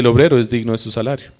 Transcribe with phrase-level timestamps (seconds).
[0.00, 1.30] el obrero es digno de su salario.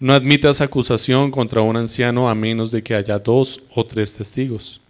[0.00, 4.80] No admitas acusación contra un anciano a menos de que haya dos o tres testigos.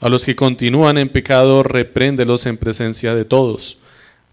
[0.00, 3.78] A los que continúan en pecado, repréndelos en presencia de todos,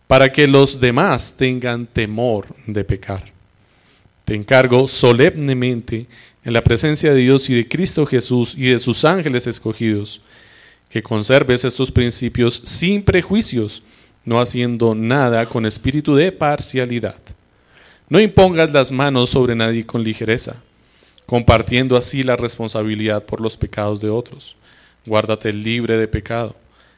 [0.08, 3.32] para que los demás tengan temor de pecar.
[4.26, 6.08] Te encargo solemnemente
[6.44, 10.22] en la presencia de Dios y de Cristo Jesús y de sus ángeles escogidos,
[10.90, 13.84] que conserves estos principios sin prejuicios,
[14.26, 17.18] no haciendo nada con espíritu de parcialidad.
[18.10, 20.56] No impongas las manos sobre nadie con ligereza,
[21.28, 24.56] compartiendo así la responsabilidad por los pecados de otros.
[25.06, 26.56] Guárdate libre de pecado.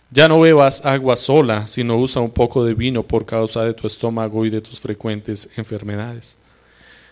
[0.09, 3.87] Ya no bebas agua sola, sino usa un poco de vino por causa de tu
[3.87, 6.37] estómago y de tus frecuentes enfermedades.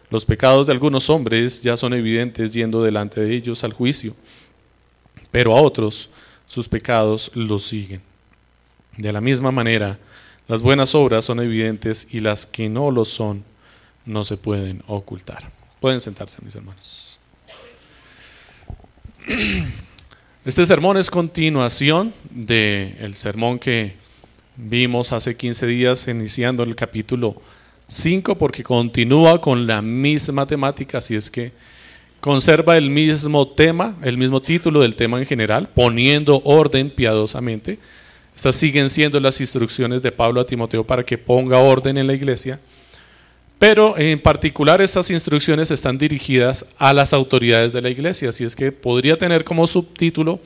[0.09, 4.15] Los pecados de algunos hombres ya son evidentes yendo delante de ellos al juicio,
[5.29, 6.09] pero a otros
[6.47, 8.01] sus pecados los siguen.
[8.97, 9.99] De la misma manera,
[10.47, 13.48] las buenas obras son evidentes y las que no lo son
[14.09, 15.51] no se pueden ocultar.
[15.79, 17.19] Pueden sentarse, mis hermanos.
[20.45, 23.95] Este sermón es continuación del sermón que
[24.55, 27.39] vimos hace 15 días iniciando el capítulo
[27.87, 31.51] 5 porque continúa con la misma temática, así es que
[32.19, 37.77] conserva el mismo tema, el mismo título del tema en general, poniendo orden piadosamente.
[38.35, 42.13] Estas siguen siendo las instrucciones de Pablo a Timoteo para que ponga orden en la
[42.13, 42.59] iglesia.
[43.59, 48.55] Pero en particular estas instrucciones están dirigidas a las autoridades de la iglesia, así es
[48.55, 50.39] que podría tener como subtítulo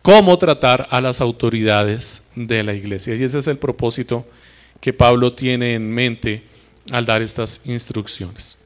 [0.00, 3.14] cómo tratar a las autoridades de la iglesia.
[3.14, 4.24] Y ese es el propósito
[4.80, 6.42] que Pablo tiene en mente
[6.90, 8.56] al dar estas instrucciones.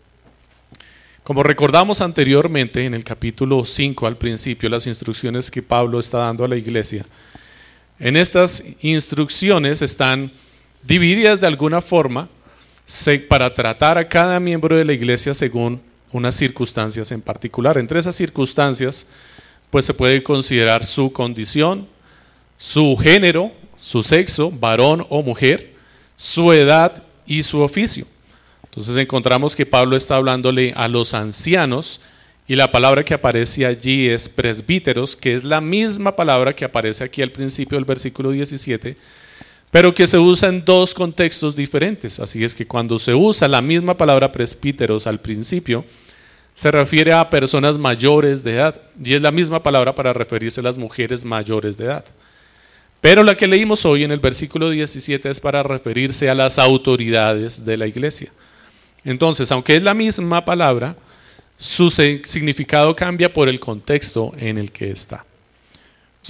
[1.25, 6.45] Como recordamos anteriormente en el capítulo 5 al principio, las instrucciones que Pablo está dando
[6.45, 7.05] a la iglesia,
[7.99, 10.31] en estas instrucciones están
[10.85, 12.29] divididas de alguna forma
[13.29, 15.81] para tratar a cada miembro de la iglesia según
[16.13, 17.79] unas circunstancias en particular.
[17.79, 19.07] Entre esas circunstancias,
[19.71, 21.89] pues se puede considerar su condición,
[22.59, 25.73] su género, su sexo, varón o mujer,
[26.17, 28.07] su edad y su oficio.
[28.65, 32.01] Entonces encontramos que Pablo está hablándole a los ancianos
[32.47, 37.05] y la palabra que aparece allí es presbíteros, que es la misma palabra que aparece
[37.05, 38.97] aquí al principio del versículo 17
[39.73, 42.21] pero que se usa en dos contextos diferentes.
[42.21, 45.83] Así es que cuando se usa la misma palabra presbíteros al principio,
[46.55, 50.65] se refiere a personas mayores de edad, y es la misma palabra para referirse a
[50.65, 52.05] las mujeres mayores de edad.
[53.01, 57.65] Pero la que leímos hoy en el versículo 17 es para referirse a las autoridades
[57.65, 58.31] de la iglesia.
[59.07, 60.97] Entonces, aunque es la misma palabra,
[61.57, 65.25] su significado cambia por el contexto en el que está.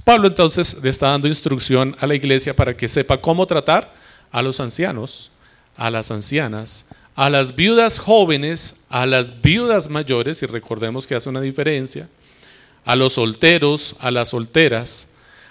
[0.00, 3.92] Pablo entonces le está dando instrucción a la iglesia para que sepa cómo tratar
[4.30, 5.30] a los ancianos,
[5.76, 11.28] a las ancianas, a las viudas jóvenes, a las viudas mayores, y recordemos que hace
[11.28, 12.08] una diferencia,
[12.84, 15.08] a los solteros, a las solteras,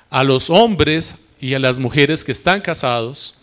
[0.10, 3.36] a los hombres y a las mujeres que están casados,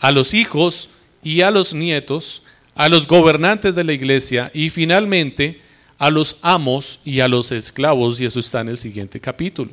[0.00, 0.88] a los hijos
[1.22, 2.42] y a los nietos,
[2.74, 5.60] a los gobernantes de la iglesia y finalmente
[5.98, 9.72] a los amos y a los esclavos, y eso está en el siguiente capítulo.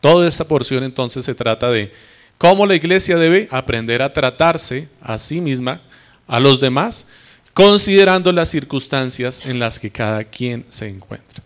[0.00, 1.92] Toda esta porción entonces se trata de
[2.36, 5.80] cómo la iglesia debe aprender a tratarse a sí misma,
[6.26, 7.08] a los demás,
[7.52, 11.42] considerando las circunstancias en las que cada quien se encuentra.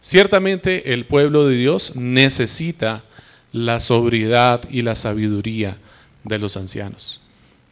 [0.00, 3.04] Ciertamente el pueblo de Dios necesita
[3.52, 5.78] la sobriedad y la sabiduría
[6.24, 7.20] de los ancianos.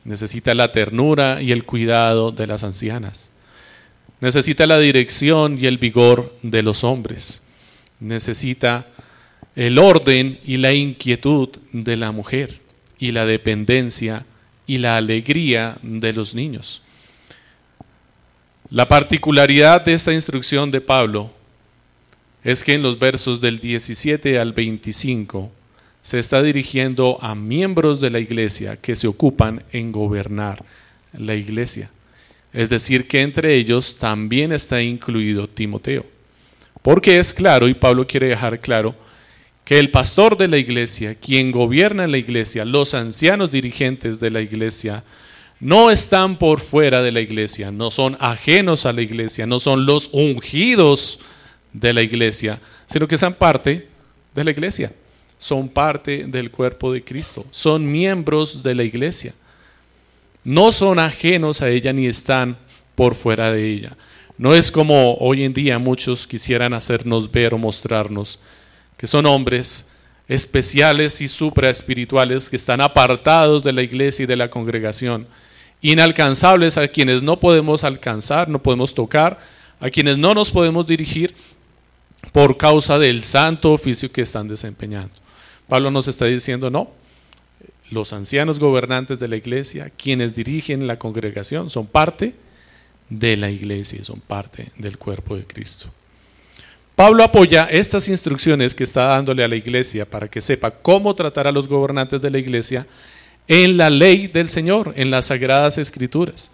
[0.04, 3.30] Necesita la ternura y el cuidado de las ancianas.
[4.20, 7.48] Necesita la dirección y el vigor de los hombres.
[8.00, 8.86] Necesita
[9.56, 12.60] el orden y la inquietud de la mujer
[12.98, 14.24] y la dependencia
[14.66, 16.82] y la alegría de los niños.
[18.70, 21.30] La particularidad de esta instrucción de Pablo
[22.42, 25.50] es que en los versos del 17 al 25
[26.02, 30.64] se está dirigiendo a miembros de la iglesia que se ocupan en gobernar
[31.12, 31.90] la iglesia.
[32.52, 36.04] Es decir, que entre ellos también está incluido Timoteo.
[36.82, 38.94] Porque es claro, y Pablo quiere dejar claro,
[39.64, 44.40] que el pastor de la iglesia, quien gobierna la iglesia, los ancianos dirigentes de la
[44.40, 45.04] iglesia,
[45.58, 49.86] no están por fuera de la iglesia, no son ajenos a la iglesia, no son
[49.86, 51.20] los ungidos
[51.72, 53.88] de la iglesia, sino que son parte
[54.34, 54.92] de la iglesia,
[55.38, 59.32] son parte del cuerpo de Cristo, son miembros de la iglesia.
[60.44, 62.58] No son ajenos a ella ni están
[62.94, 63.96] por fuera de ella.
[64.36, 68.38] No es como hoy en día muchos quisieran hacernos ver o mostrarnos
[69.04, 69.90] que son hombres
[70.28, 75.26] especiales y supraespirituales que están apartados de la iglesia y de la congregación
[75.82, 79.38] inalcanzables a quienes no podemos alcanzar, no podemos tocar,
[79.78, 81.34] a quienes no nos podemos dirigir
[82.32, 85.12] por causa del santo oficio que están desempeñando.
[85.68, 86.88] Pablo nos está diciendo, no,
[87.90, 92.34] los ancianos gobernantes de la iglesia, quienes dirigen la congregación, son parte
[93.10, 95.90] de la iglesia, son parte del cuerpo de Cristo.
[96.96, 101.48] Pablo apoya estas instrucciones que está dándole a la iglesia para que sepa cómo tratar
[101.48, 102.86] a los gobernantes de la iglesia
[103.48, 106.52] en la ley del Señor, en las sagradas escrituras,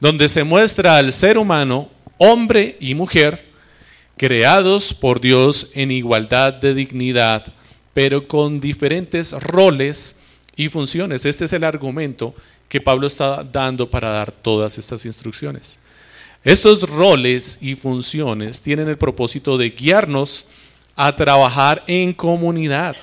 [0.00, 1.88] donde se muestra al ser humano,
[2.18, 3.46] hombre y mujer,
[4.16, 7.54] creados por Dios en igualdad de dignidad,
[7.94, 10.18] pero con diferentes roles
[10.56, 11.24] y funciones.
[11.24, 12.34] Este es el argumento
[12.68, 15.78] que Pablo está dando para dar todas estas instrucciones.
[16.44, 20.46] Estos roles y funciones tienen el propósito de guiarnos
[20.94, 22.96] a trabajar en comunidad.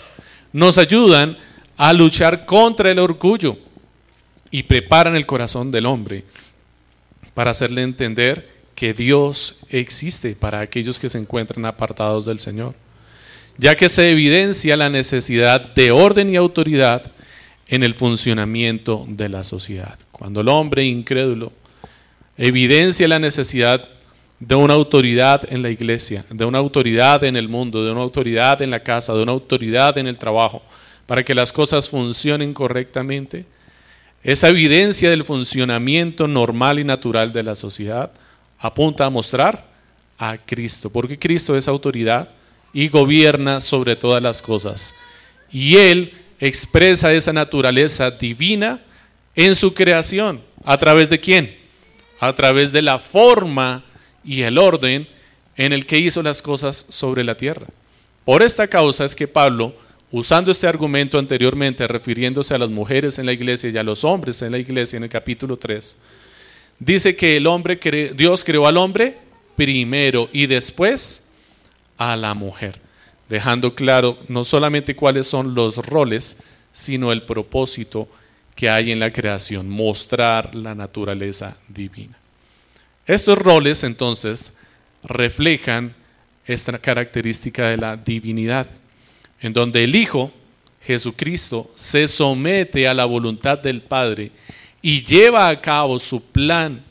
[0.53, 1.37] Nos ayudan
[1.77, 3.57] a luchar contra el orgullo
[4.51, 6.23] y preparan el corazón del hombre
[7.33, 12.75] para hacerle entender que Dios existe para aquellos que se encuentran apartados del Señor,
[13.57, 17.11] ya que se evidencia la necesidad de orden y autoridad
[17.67, 19.97] en el funcionamiento de la sociedad.
[20.11, 21.51] Cuando el hombre incrédulo
[22.37, 23.87] evidencia la necesidad
[24.39, 28.61] de una autoridad en la iglesia, de una autoridad en el mundo, de una autoridad
[28.61, 30.61] en la casa, de una autoridad en el trabajo,
[31.05, 33.45] para que las cosas funcionen correctamente.
[34.23, 38.11] Esa evidencia del funcionamiento normal y natural de la sociedad
[38.59, 39.65] apunta a mostrar
[40.17, 42.29] a Cristo, porque Cristo es autoridad
[42.73, 44.95] y gobierna sobre todas las cosas.
[45.51, 48.81] Y Él expresa esa naturaleza divina
[49.35, 50.41] en su creación.
[50.63, 51.64] ¿A través de quién?
[52.19, 53.83] A través de la forma
[54.23, 55.07] y el orden
[55.55, 57.67] en el que hizo las cosas sobre la tierra.
[58.23, 59.75] Por esta causa es que Pablo,
[60.11, 64.41] usando este argumento anteriormente, refiriéndose a las mujeres en la iglesia y a los hombres
[64.41, 65.97] en la iglesia en el capítulo 3,
[66.79, 67.79] dice que el hombre
[68.15, 69.17] Dios creó al hombre
[69.55, 71.29] primero y después
[71.97, 72.79] a la mujer,
[73.29, 78.09] dejando claro no solamente cuáles son los roles, sino el propósito
[78.55, 82.17] que hay en la creación, mostrar la naturaleza divina.
[83.05, 84.55] Estos roles entonces
[85.03, 85.93] reflejan
[86.45, 88.69] esta característica de la divinidad,
[89.41, 90.31] en donde el Hijo,
[90.81, 94.31] Jesucristo, se somete a la voluntad del Padre
[94.81, 96.83] y lleva a cabo su plan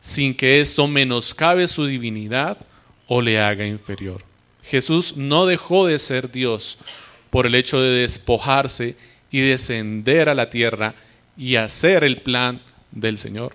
[0.00, 2.58] sin que esto menoscabe su divinidad
[3.06, 4.24] o le haga inferior.
[4.62, 6.78] Jesús no dejó de ser Dios
[7.30, 8.96] por el hecho de despojarse
[9.30, 10.94] y descender a la tierra
[11.36, 12.60] y hacer el plan
[12.90, 13.54] del Señor.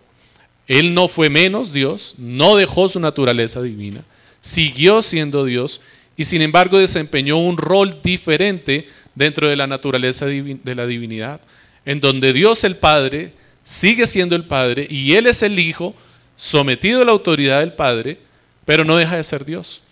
[0.67, 4.03] Él no fue menos Dios, no dejó su naturaleza divina,
[4.39, 5.81] siguió siendo Dios
[6.15, 11.41] y sin embargo desempeñó un rol diferente dentro de la naturaleza de la divinidad,
[11.85, 13.33] en donde Dios el Padre
[13.63, 15.95] sigue siendo el Padre y Él es el Hijo
[16.35, 18.19] sometido a la autoridad del Padre,
[18.65, 19.83] pero no deja de ser Dios.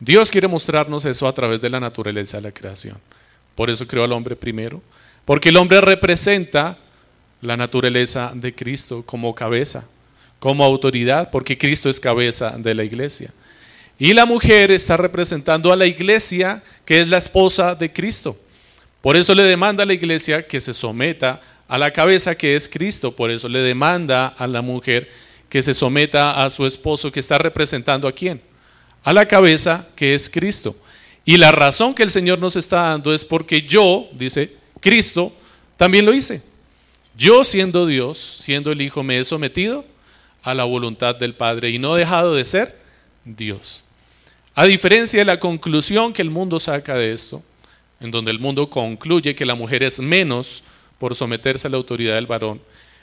[0.00, 2.98] Dios quiere mostrarnos eso a través de la naturaleza de la creación.
[3.58, 4.80] Por eso creó al hombre primero.
[5.24, 6.78] Porque el hombre representa
[7.40, 9.84] la naturaleza de Cristo como cabeza,
[10.38, 13.32] como autoridad, porque Cristo es cabeza de la iglesia.
[13.98, 18.36] Y la mujer está representando a la iglesia, que es la esposa de Cristo.
[19.00, 22.68] Por eso le demanda a la iglesia que se someta a la cabeza que es
[22.68, 23.10] Cristo.
[23.10, 25.10] Por eso le demanda a la mujer
[25.48, 28.40] que se someta a su esposo que está representando a quién?
[29.02, 30.76] A la cabeza que es Cristo.
[31.28, 35.30] Y la razón que el Señor nos está dando es porque yo, dice Cristo,
[35.76, 36.42] también lo hice.
[37.18, 39.84] Yo siendo Dios, siendo el Hijo, me he sometido
[40.42, 42.80] a la voluntad del Padre y no he dejado de ser
[43.26, 43.84] Dios.
[44.54, 47.42] A diferencia de la conclusión que el mundo saca de esto,
[48.00, 50.64] en donde el mundo concluye que la mujer es menos
[50.98, 52.58] por someterse a la autoridad del varón,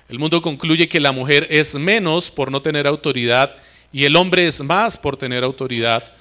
[0.10, 3.54] el mundo concluye que la mujer es menos por no tener autoridad
[3.94, 6.12] y el hombre es más por tener autoridad.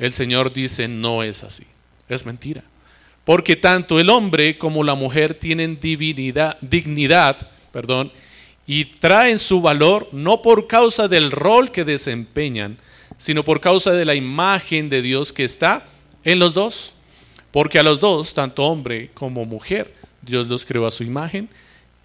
[0.00, 1.64] El Señor dice, no es así,
[2.08, 2.64] es mentira.
[3.24, 8.10] Porque tanto el hombre como la mujer tienen divinidad, dignidad perdón,
[8.66, 12.78] y traen su valor no por causa del rol que desempeñan,
[13.18, 15.86] sino por causa de la imagen de Dios que está
[16.24, 16.94] en los dos.
[17.50, 19.92] Porque a los dos, tanto hombre como mujer,
[20.22, 21.48] Dios los creó a su imagen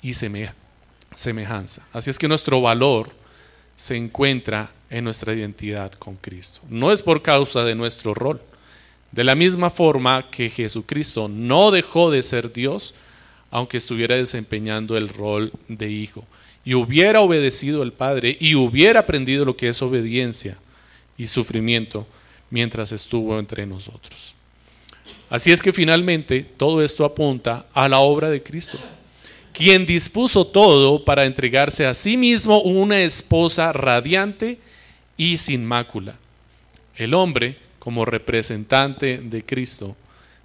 [0.02, 1.88] y semejanza.
[1.94, 3.12] Así es que nuestro valor
[3.76, 6.62] se encuentra en nuestra identidad con Cristo.
[6.70, 8.42] No es por causa de nuestro rol.
[9.12, 12.96] De la misma forma que Jesucristo no dejó de ser Dios,
[13.52, 16.24] aunque estuviera desempeñando el rol de hijo,
[16.64, 20.58] y hubiera obedecido al Padre y hubiera aprendido lo que es obediencia
[21.18, 22.08] y sufrimiento
[22.50, 24.34] mientras estuvo entre nosotros.
[25.30, 28.78] Así es que finalmente todo esto apunta a la obra de Cristo.
[29.52, 34.60] quien dispuso todo para entregarse a sí mismo una esposa radiante
[35.18, 36.16] y sin mácula.
[36.96, 39.96] El hombre, como representante de Cristo,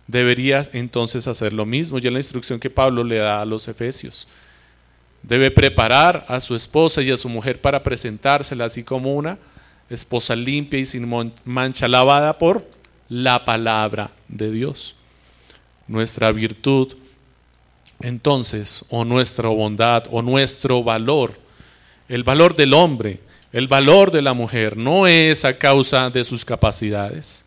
[0.06, 1.98] debería entonces hacer lo mismo.
[1.98, 4.26] Y es la instrucción que Pablo le da a los efesios.
[5.22, 9.38] Debe preparar a su esposa y a su mujer para presentársela así como una
[9.90, 12.66] esposa limpia y sin mancha, lavada por
[13.08, 14.94] la palabra de Dios.
[15.88, 16.94] Nuestra virtud,
[18.00, 21.38] entonces, o nuestra bondad, o nuestro valor,
[22.08, 23.20] el valor del hombre,
[23.52, 27.44] el valor de la mujer, no es a causa de sus capacidades,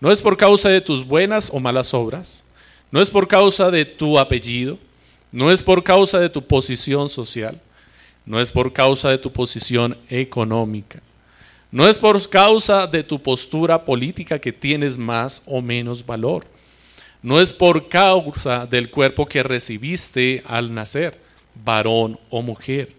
[0.00, 2.44] no es por causa de tus buenas o malas obras,
[2.90, 4.78] no es por causa de tu apellido,
[5.30, 7.60] no es por causa de tu posición social,
[8.24, 11.00] no es por causa de tu posición económica,
[11.70, 16.44] no es por causa de tu postura política que tienes más o menos valor,
[17.22, 21.18] no es por causa del cuerpo que recibiste al nacer,
[21.64, 22.95] varón o mujer.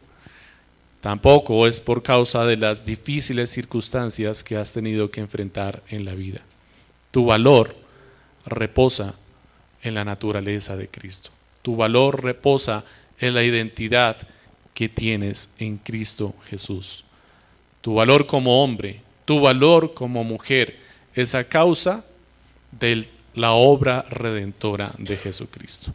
[1.02, 6.16] Tampoco es por causa de las difíciles circunstancias que has tenido que enfrentar en la
[6.16, 6.42] vida.
[7.12, 7.76] Tu valor
[8.46, 9.16] reposa
[9.84, 11.30] en la naturaleza de Cristo.
[11.62, 12.84] Tu valor reposa
[13.20, 14.18] en la identidad
[14.74, 17.04] que tienes en Cristo Jesús.
[17.82, 20.78] Tu valor como hombre, tu valor como mujer
[21.16, 22.06] es a causa
[22.72, 25.94] de la obra redentora de Jesucristo.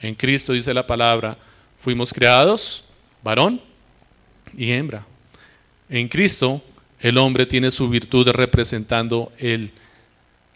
[0.00, 1.36] En Cristo dice la palabra,
[1.78, 2.84] fuimos creados
[3.22, 3.60] varón
[4.56, 5.06] y hembra.
[5.88, 6.62] En Cristo
[7.00, 9.70] el hombre tiene su virtud representando el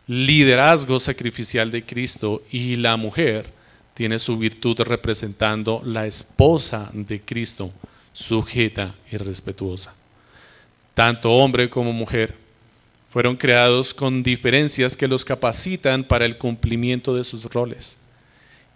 [0.06, 3.52] liderazgo sacrificial de Cristo y la mujer
[3.92, 7.70] tiene su virtud representando la esposa de Cristo,
[8.12, 9.94] sujeta y respetuosa.
[10.94, 12.34] Tanto hombre como mujer
[13.10, 17.96] fueron creados con diferencias que los capacitan para el cumplimiento de sus roles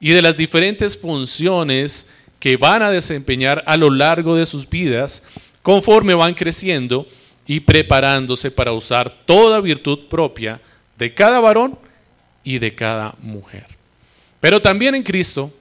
[0.00, 2.11] y de las diferentes funciones
[2.42, 5.22] que van a desempeñar a lo largo de sus vidas
[5.62, 7.06] conforme van creciendo
[7.46, 10.61] y preparándose para usar toda virtud propia
[10.99, 11.78] de cada varón
[12.42, 13.66] y de cada mujer.
[14.40, 15.52] Pero también en Cristo,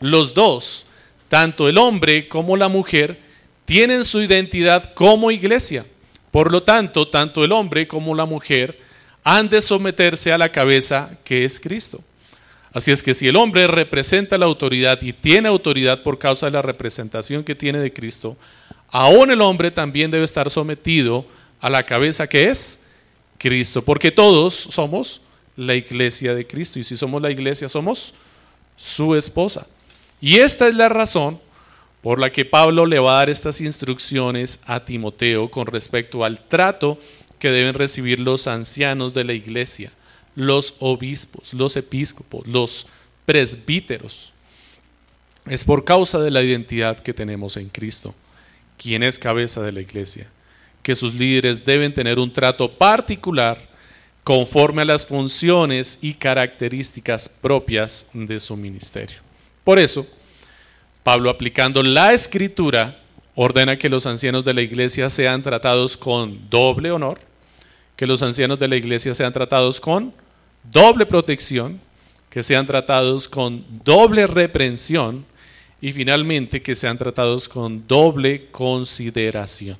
[0.00, 0.86] los dos,
[1.28, 3.20] tanto el hombre como la mujer,
[3.64, 5.86] tienen su identidad como iglesia.
[6.32, 8.80] Por lo tanto, tanto el hombre como la mujer
[9.22, 12.02] han de someterse a la cabeza que es Cristo.
[12.74, 16.52] Así es que si el hombre representa la autoridad y tiene autoridad por causa de
[16.52, 18.36] la representación que tiene de Cristo,
[18.90, 21.24] aún el hombre también debe estar sometido
[21.60, 22.86] a la cabeza que es
[23.38, 25.20] Cristo, porque todos somos
[25.54, 28.12] la iglesia de Cristo y si somos la iglesia somos
[28.76, 29.68] su esposa.
[30.20, 31.38] Y esta es la razón
[32.02, 36.40] por la que Pablo le va a dar estas instrucciones a Timoteo con respecto al
[36.40, 36.98] trato
[37.38, 39.92] que deben recibir los ancianos de la iglesia
[40.34, 42.86] los obispos, los episcopos, los
[43.26, 44.32] presbíteros.
[45.46, 48.14] Es por causa de la identidad que tenemos en Cristo,
[48.78, 50.26] quien es cabeza de la iglesia,
[50.82, 53.68] que sus líderes deben tener un trato particular
[54.24, 59.18] conforme a las funciones y características propias de su ministerio.
[59.62, 60.06] Por eso,
[61.02, 62.98] Pablo aplicando la escritura
[63.34, 67.20] ordena que los ancianos de la iglesia sean tratados con doble honor,
[67.96, 70.14] que los ancianos de la iglesia sean tratados con
[70.70, 71.80] doble protección,
[72.30, 75.24] que sean tratados con doble reprensión
[75.80, 79.76] y finalmente que sean tratados con doble consideración.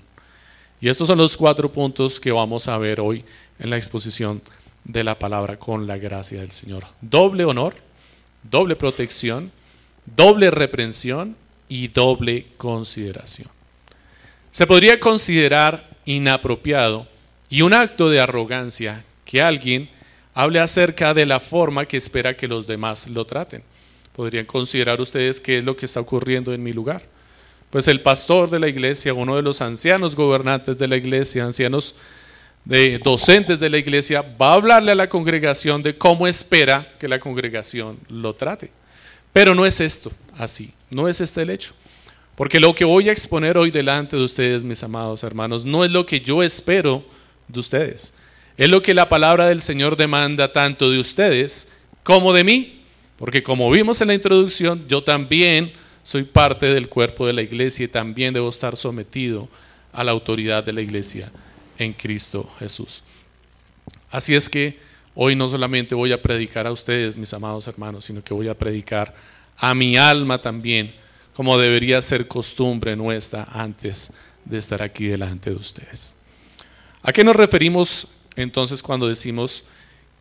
[0.81, 3.25] Y estos son los cuatro puntos que vamos a ver hoy
[3.59, 4.43] en la exposición
[4.85, 6.85] de la palabra con la gracia del Señor.
[7.01, 7.75] Doble honor,
[8.43, 9.51] doble protección,
[10.05, 11.37] doble reprensión
[11.69, 13.49] y doble consideración.
[14.51, 17.09] Se podría considerar inapropiado
[17.49, 19.89] y un acto de arrogancia que alguien
[20.35, 23.63] hable acerca de la forma que espera que los demás lo traten.
[24.15, 27.03] Podrían considerar ustedes qué es lo que está ocurriendo en mi lugar.
[27.71, 31.95] Pues el pastor de la iglesia, uno de los ancianos gobernantes de la iglesia, ancianos
[32.65, 37.09] de docentes de la iglesia, va a hablarle a la congregación de cómo espera que
[37.09, 38.71] la congregación lo trate.
[39.33, 41.75] Pero no es esto así, no es este el hecho.
[42.37, 45.91] Porque lo que voy a exponer hoy delante de ustedes, mis amados hermanos, no es
[45.91, 47.05] lo que yo espero
[47.49, 48.15] de ustedes.
[48.57, 51.73] Es lo que la palabra del Señor demanda tanto de ustedes
[52.05, 52.83] como de mí,
[53.17, 55.73] porque como vimos en la introducción, yo también
[56.05, 59.49] soy parte del cuerpo de la iglesia y también debo estar sometido
[59.93, 61.33] a la autoridad de la iglesia
[61.79, 63.03] en Cristo Jesús.
[64.11, 64.79] Así es que
[65.15, 68.57] hoy no solamente voy a predicar a ustedes, mis amados hermanos, sino que voy a
[68.57, 69.15] predicar
[69.57, 70.95] a mi alma también,
[71.35, 74.13] como debería ser costumbre nuestra antes
[74.45, 76.15] de estar aquí delante de ustedes.
[77.03, 79.65] ¿A qué nos referimos entonces cuando decimos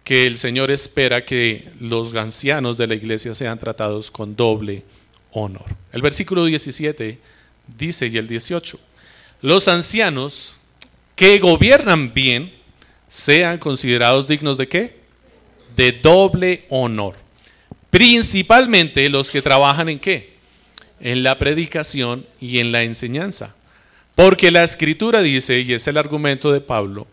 [0.03, 4.83] que el Señor espera que los ancianos de la iglesia sean tratados con doble
[5.31, 5.65] honor.
[5.91, 7.17] El versículo 17
[7.77, 8.79] dice y el 18,
[9.41, 10.55] los ancianos
[11.15, 12.53] que gobiernan bien
[13.07, 14.97] sean considerados dignos de qué?
[15.75, 17.15] De doble honor.
[17.89, 20.33] Principalmente los que trabajan en qué?
[20.99, 23.55] En la predicación y en la enseñanza.
[24.15, 27.07] Porque la escritura dice, y es el argumento de Pablo,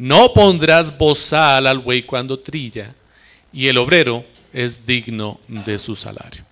[0.00, 2.94] no pondrás bozal al buey cuando trilla,
[3.52, 6.42] y el obrero es digno de su salario.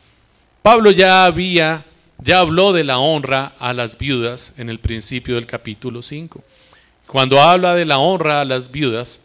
[0.60, 1.86] Pablo ya había,
[2.18, 6.44] ya habló de la honra a las viudas en el principio del capítulo 5.
[7.06, 9.22] Cuando habla de la honra a las viudas,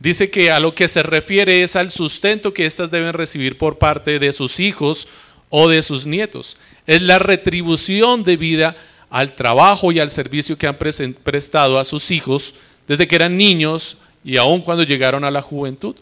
[0.00, 3.78] dice que a lo que se refiere es al sustento que éstas deben recibir por
[3.78, 5.06] parte de sus hijos
[5.48, 6.56] o de sus nietos.
[6.88, 8.74] Es la retribución debida
[9.10, 13.96] al trabajo y al servicio que han prestado a sus hijos desde que eran niños
[14.24, 15.96] y aun cuando llegaron a la juventud.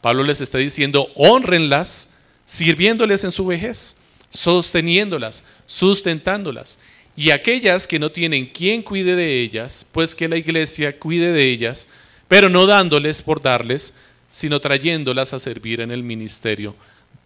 [0.00, 3.96] Pablo les está diciendo, honrenlas sirviéndoles en su vejez,
[4.30, 6.78] sosteniéndolas, sustentándolas.
[7.16, 11.50] Y aquellas que no tienen quien cuide de ellas, pues que la iglesia cuide de
[11.50, 11.88] ellas,
[12.28, 13.94] pero no dándoles por darles,
[14.30, 16.74] sino trayéndolas a servir en el ministerio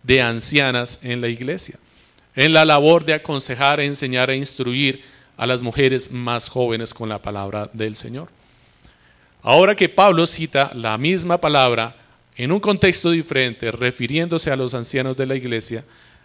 [0.02, 1.78] de ancianas en la iglesia,
[2.34, 5.02] en la labor de aconsejar, enseñar e instruir
[5.36, 8.35] a las mujeres más jóvenes con la palabra del Señor.
[9.46, 11.94] Ahora que Pablo cita la misma palabra
[12.34, 15.84] en un contexto diferente, refiriéndose a los ancianos de la iglesia,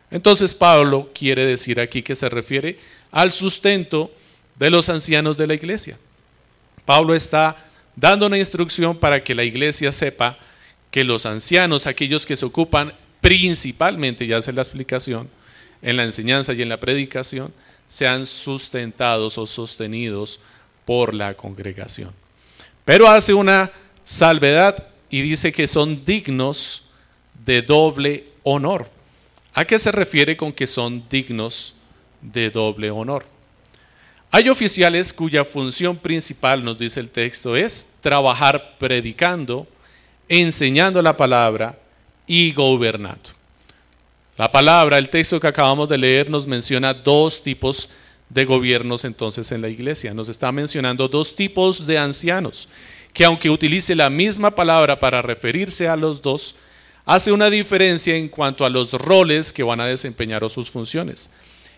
[0.09, 2.79] entonces Pablo quiere decir aquí que se refiere
[3.11, 4.11] al sustento
[4.57, 5.99] de los ancianos de la iglesia.
[6.83, 7.63] Pablo está
[7.95, 10.39] dando una instrucción para que la iglesia sepa
[10.89, 15.29] que los ancianos, aquellos que se ocupan principalmente, ya hace la explicación,
[15.83, 17.53] en la enseñanza y en la predicación,
[17.87, 20.39] sean sustentados o sostenidos
[20.85, 22.20] por la congregación.
[22.85, 23.71] Pero hace una
[24.03, 26.83] salvedad y dice que son dignos
[27.45, 28.89] de doble honor.
[29.53, 31.75] ¿A qué se refiere con que son dignos
[32.21, 33.25] de doble honor?
[34.31, 39.67] Hay oficiales cuya función principal, nos dice el texto, es trabajar predicando,
[40.29, 41.77] enseñando la palabra
[42.25, 43.31] y gobernando.
[44.37, 47.89] La palabra, el texto que acabamos de leer, nos menciona dos tipos
[48.33, 50.13] de gobiernos entonces en la iglesia.
[50.13, 52.67] Nos está mencionando dos tipos de ancianos
[53.13, 56.55] que aunque utilice la misma palabra para referirse a los dos,
[57.05, 61.29] hace una diferencia en cuanto a los roles que van a desempeñar o sus funciones.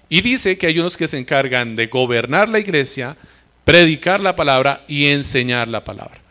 [0.10, 3.18] Y dice que hay unos que se encargan de gobernar la iglesia,
[3.66, 6.22] predicar la palabra y enseñar la palabra.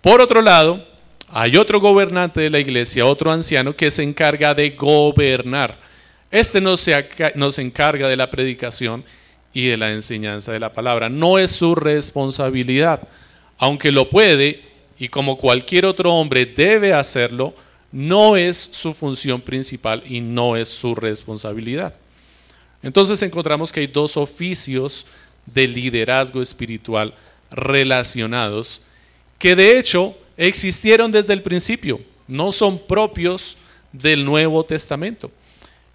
[0.00, 0.86] Por otro lado,
[1.28, 5.78] hay otro gobernante de la iglesia, otro anciano que se encarga de gobernar.
[6.30, 9.04] Este no se, no se encarga de la predicación
[9.52, 11.08] y de la enseñanza de la palabra.
[11.08, 13.08] No es su responsabilidad
[13.62, 14.60] aunque lo puede
[14.98, 17.54] y como cualquier otro hombre debe hacerlo,
[17.92, 21.94] no es su función principal y no es su responsabilidad.
[22.82, 25.06] Entonces encontramos que hay dos oficios
[25.46, 27.14] de liderazgo espiritual
[27.52, 28.80] relacionados
[29.38, 33.56] que de hecho existieron desde el principio, no son propios
[33.92, 35.30] del Nuevo Testamento.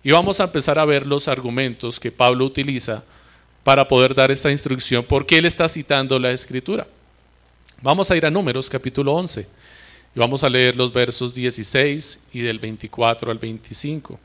[0.06, 3.04] Y vamos a empezar a ver los argumentos que Pablo utiliza
[3.68, 6.88] para poder dar esta instrucción, porque él está citando la escritura.
[7.82, 9.46] Vamos a ir a Números capítulo 11
[10.16, 14.18] y vamos a leer los versos 16 y del 24 al 25.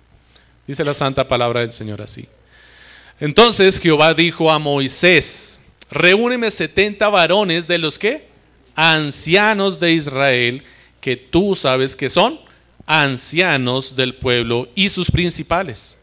[0.64, 2.28] Dice la santa palabra del Señor así.
[3.18, 8.28] Entonces Jehová dijo a Moisés, reúneme 70 varones de los que
[8.76, 10.62] ancianos de Israel,
[11.00, 12.38] que tú sabes que son
[12.86, 15.98] ancianos del pueblo y sus principales,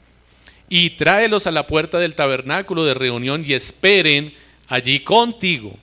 [0.70, 4.34] y tráelos a la puerta del tabernáculo de reunión y esperen
[4.68, 5.76] allí contigo.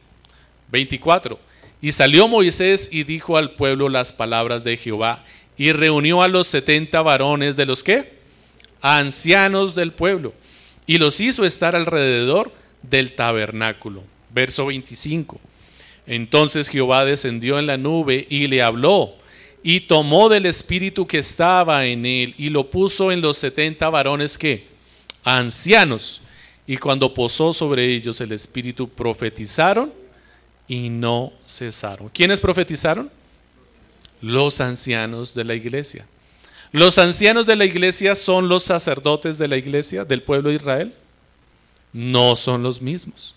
[0.70, 1.38] 24.
[1.83, 5.25] Y salió Moisés y dijo al pueblo las palabras de Jehová
[5.57, 8.16] y reunió a los setenta varones de los que?
[8.81, 10.33] Ancianos del pueblo.
[10.87, 14.05] Y los hizo estar alrededor del tabernáculo.
[14.31, 15.40] Verso 25.
[16.07, 19.14] Entonces Jehová descendió en la nube y le habló
[19.62, 24.38] y tomó del espíritu que estaba en él y lo puso en los setenta varones
[24.38, 24.76] que?
[25.27, 26.23] Ancianos.
[26.69, 29.93] Y cuando posó sobre ellos el espíritu profetizaron
[30.69, 32.09] y no cesaron.
[32.09, 33.11] ¿Quiénes profetizaron?
[34.23, 36.07] Los ancianos de la iglesia.
[36.71, 40.95] ¿Los ancianos de la iglesia son los sacerdotes de la iglesia del pueblo de Israel?
[41.93, 43.35] No son los mismos.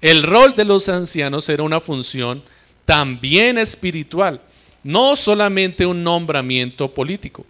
[0.00, 2.42] El rol de los ancianos era una función
[2.84, 4.40] también espiritual,
[4.84, 7.44] no solamente un nombramiento político.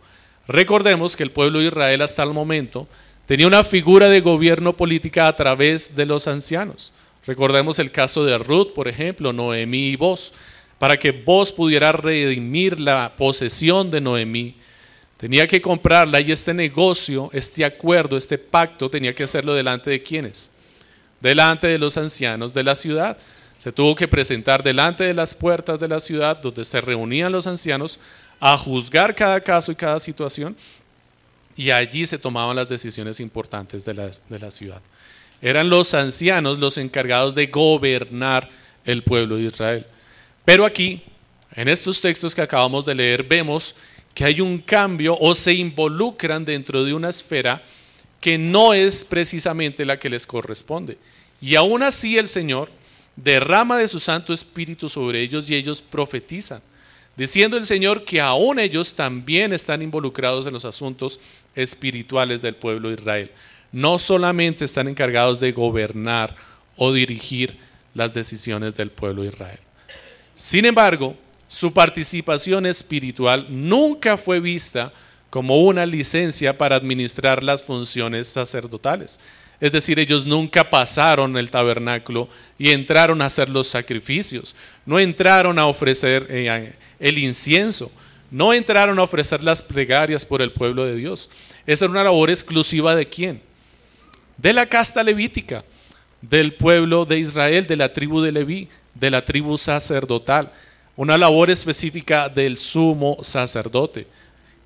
[0.46, 2.88] Recordemos que el pueblo de Israel hasta el momento
[3.26, 6.92] tenía una figura de gobierno política a través de los ancianos.
[7.26, 10.32] Recordemos el caso de Ruth, por ejemplo, Noemí y vos.
[10.78, 14.56] Para que vos pudiera redimir la posesión de Noemí,
[15.16, 20.02] tenía que comprarla y este negocio, este acuerdo, este pacto tenía que hacerlo delante de
[20.02, 20.56] quienes?
[21.20, 23.16] Delante de los ancianos de la ciudad.
[23.58, 27.46] Se tuvo que presentar delante de las puertas de la ciudad donde se reunían los
[27.46, 28.00] ancianos
[28.40, 30.56] a juzgar cada caso y cada situación
[31.56, 34.82] y allí se tomaban las decisiones importantes de la, de la ciudad.
[35.40, 38.48] Eran los ancianos los encargados de gobernar
[38.84, 39.86] el pueblo de Israel.
[40.44, 41.02] Pero aquí,
[41.54, 43.74] en estos textos que acabamos de leer, vemos
[44.14, 47.62] que hay un cambio o se involucran dentro de una esfera
[48.20, 50.98] que no es precisamente la que les corresponde.
[51.40, 52.70] Y aún así el Señor
[53.16, 56.62] derrama de su Santo Espíritu sobre ellos y ellos profetizan,
[57.16, 61.18] diciendo el Señor que aún ellos también están involucrados en los asuntos
[61.54, 63.30] espirituales del pueblo de Israel.
[63.72, 66.34] No solamente están encargados de gobernar
[66.76, 67.56] o dirigir
[67.94, 69.58] las decisiones del pueblo de Israel.
[70.34, 71.16] Sin embargo,
[71.48, 74.92] su participación espiritual nunca fue vista
[75.28, 79.20] como una licencia para administrar las funciones sacerdotales.
[79.60, 85.58] Es decir, ellos nunca pasaron el tabernáculo y entraron a hacer los sacrificios, no entraron
[85.58, 87.92] a ofrecer eh, el incienso,
[88.32, 91.28] no entraron a ofrecer las plegarias por el pueblo de Dios.
[91.66, 93.42] Esa era una labor exclusiva de quién?
[94.38, 95.64] De la casta levítica,
[96.22, 100.50] del pueblo de Israel, de la tribu de Leví, de la tribu sacerdotal.
[100.96, 104.06] Una labor específica del sumo sacerdote,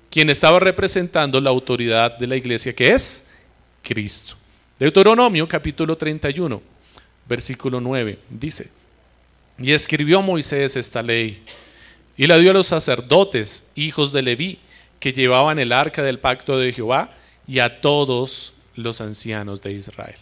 [0.09, 3.29] quien estaba representando la autoridad de la iglesia, que es
[3.83, 4.35] Cristo.
[4.79, 6.61] Deuteronomio capítulo 31,
[7.27, 8.69] versículo 9, dice,
[9.59, 11.43] y escribió Moisés esta ley,
[12.17, 14.59] y la dio a los sacerdotes, hijos de Leví,
[14.99, 17.11] que llevaban el arca del pacto de Jehová,
[17.47, 20.17] y a todos los ancianos de Israel.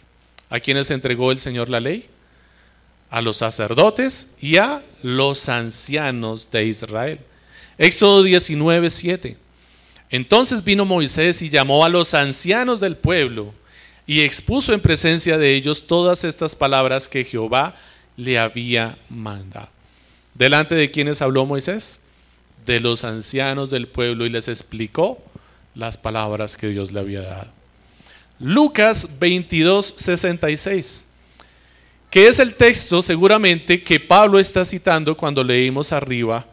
[0.50, 2.06] ¿A quienes entregó el Señor la ley?
[3.10, 7.18] A los sacerdotes y a los ancianos de Israel.
[7.78, 9.36] Éxodo 19, 7.
[10.10, 13.54] Entonces vino Moisés y llamó a los ancianos del pueblo
[14.06, 17.74] y expuso en presencia de ellos todas estas palabras que Jehová
[18.16, 19.75] le había mandado.
[20.38, 22.02] ¿Delante de quienes habló Moisés?
[22.66, 25.22] De los ancianos del pueblo y les explicó
[25.74, 27.50] las palabras que Dios le había dado.
[28.38, 31.08] Lucas 22, 66,
[32.10, 36.44] que es el texto seguramente que Pablo está citando cuando leímos arriba,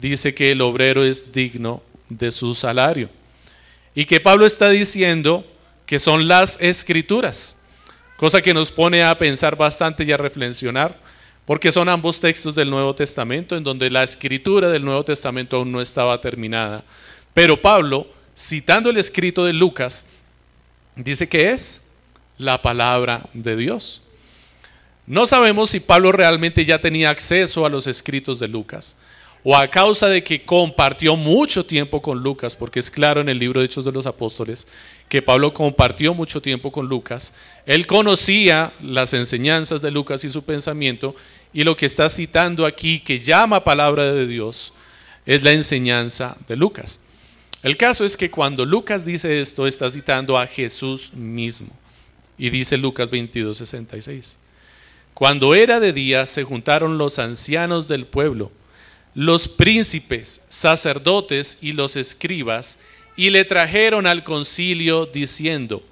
[0.00, 3.10] dice que el obrero es digno de su salario.
[3.94, 5.44] Y que Pablo está diciendo
[5.84, 7.62] que son las escrituras,
[8.16, 11.05] cosa que nos pone a pensar bastante y a reflexionar,
[11.46, 15.70] porque son ambos textos del Nuevo Testamento, en donde la escritura del Nuevo Testamento aún
[15.72, 16.84] no estaba terminada.
[17.32, 20.06] Pero Pablo, citando el escrito de Lucas,
[20.96, 21.92] dice que es
[22.36, 24.02] la palabra de Dios.
[25.06, 28.96] No sabemos si Pablo realmente ya tenía acceso a los escritos de Lucas
[29.44, 33.38] o a causa de que compartió mucho tiempo con Lucas, porque es claro en el
[33.38, 34.66] libro de Hechos de los Apóstoles
[35.08, 40.42] que Pablo compartió mucho tiempo con Lucas, él conocía las enseñanzas de Lucas y su
[40.42, 41.14] pensamiento,
[41.56, 44.74] y lo que está citando aquí, que llama palabra de Dios,
[45.24, 47.00] es la enseñanza de Lucas.
[47.62, 51.70] El caso es que cuando Lucas dice esto, está citando a Jesús mismo.
[52.36, 54.36] Y dice Lucas 22, 66.
[55.14, 58.52] Cuando era de día, se juntaron los ancianos del pueblo,
[59.14, 62.80] los príncipes, sacerdotes y los escribas,
[63.16, 65.82] y le trajeron al concilio diciendo,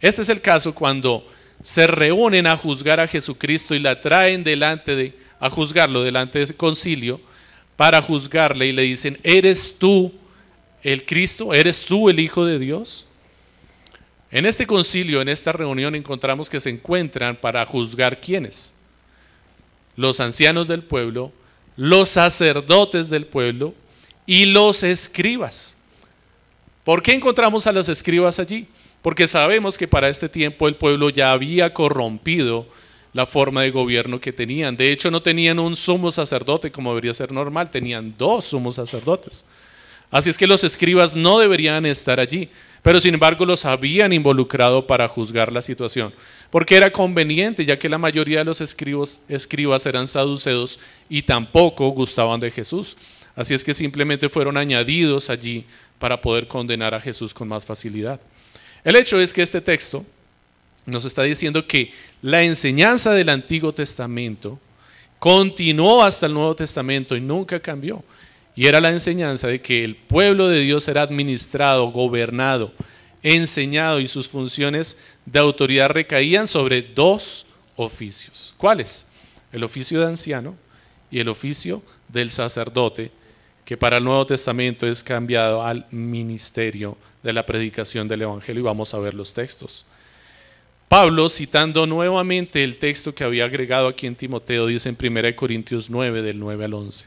[0.00, 1.28] este es el caso cuando
[1.66, 6.44] se reúnen a juzgar a Jesucristo y la traen delante de, a juzgarlo delante de
[6.44, 7.20] ese concilio,
[7.74, 10.14] para juzgarle y le dicen, ¿eres tú
[10.84, 11.52] el Cristo?
[11.52, 13.08] ¿Eres tú el Hijo de Dios?
[14.30, 18.76] En este concilio, en esta reunión, encontramos que se encuentran para juzgar quiénes.
[19.96, 21.32] Los ancianos del pueblo,
[21.74, 23.74] los sacerdotes del pueblo
[24.24, 25.76] y los escribas.
[26.84, 28.68] ¿Por qué encontramos a los escribas allí?
[29.06, 32.66] Porque sabemos que para este tiempo el pueblo ya había corrompido
[33.12, 34.76] la forma de gobierno que tenían.
[34.76, 39.46] De hecho, no tenían un sumo sacerdote como debería ser normal, tenían dos sumos sacerdotes.
[40.10, 42.48] Así es que los escribas no deberían estar allí,
[42.82, 46.12] pero sin embargo los habían involucrado para juzgar la situación,
[46.50, 51.90] porque era conveniente, ya que la mayoría de los escribas, escribas eran saduceos y tampoco
[51.90, 52.96] gustaban de Jesús.
[53.36, 55.64] Así es que simplemente fueron añadidos allí
[56.00, 58.20] para poder condenar a Jesús con más facilidad.
[58.86, 60.06] El hecho es que este texto
[60.84, 64.60] nos está diciendo que la enseñanza del Antiguo Testamento
[65.18, 68.04] continuó hasta el Nuevo Testamento y nunca cambió.
[68.54, 72.72] Y era la enseñanza de que el pueblo de Dios era administrado, gobernado,
[73.24, 77.44] enseñado y sus funciones de autoridad recaían sobre dos
[77.74, 78.54] oficios.
[78.56, 79.08] ¿Cuáles?
[79.50, 80.54] El oficio de anciano
[81.10, 83.10] y el oficio del sacerdote
[83.64, 86.96] que para el Nuevo Testamento es cambiado al ministerio
[87.26, 89.84] de la predicación del Evangelio y vamos a ver los textos.
[90.88, 95.90] Pablo, citando nuevamente el texto que había agregado aquí en Timoteo, dice en 1 Corintios
[95.90, 97.06] 9, del 9 al 11.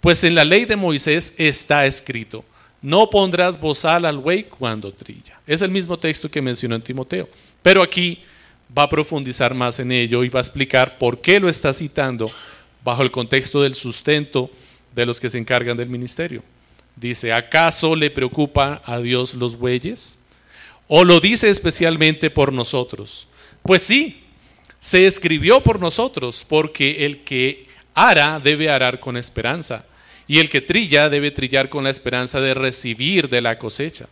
[0.00, 2.44] Pues en la ley de Moisés está escrito,
[2.80, 5.40] no pondrás bozal al buey cuando trilla.
[5.46, 7.28] Es el mismo texto que mencionó en Timoteo.
[7.62, 8.20] Pero aquí
[8.76, 12.30] va a profundizar más en ello y va a explicar por qué lo está citando
[12.84, 14.50] bajo el contexto del sustento
[14.94, 16.42] de los que se encargan del ministerio.
[16.96, 20.18] Dice, ¿acaso le preocupa a Dios los bueyes?
[20.86, 23.28] ¿O lo dice especialmente por nosotros?
[23.62, 24.24] Pues sí,
[24.80, 29.86] se escribió por nosotros, porque el que ara debe arar con esperanza,
[30.26, 34.08] y el que trilla debe trillar con la esperanza de recibir de la cosecha.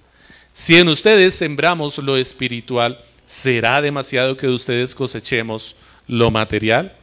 [0.52, 6.96] Si en ustedes sembramos lo espiritual, ¿será demasiado que de ustedes cosechemos lo material?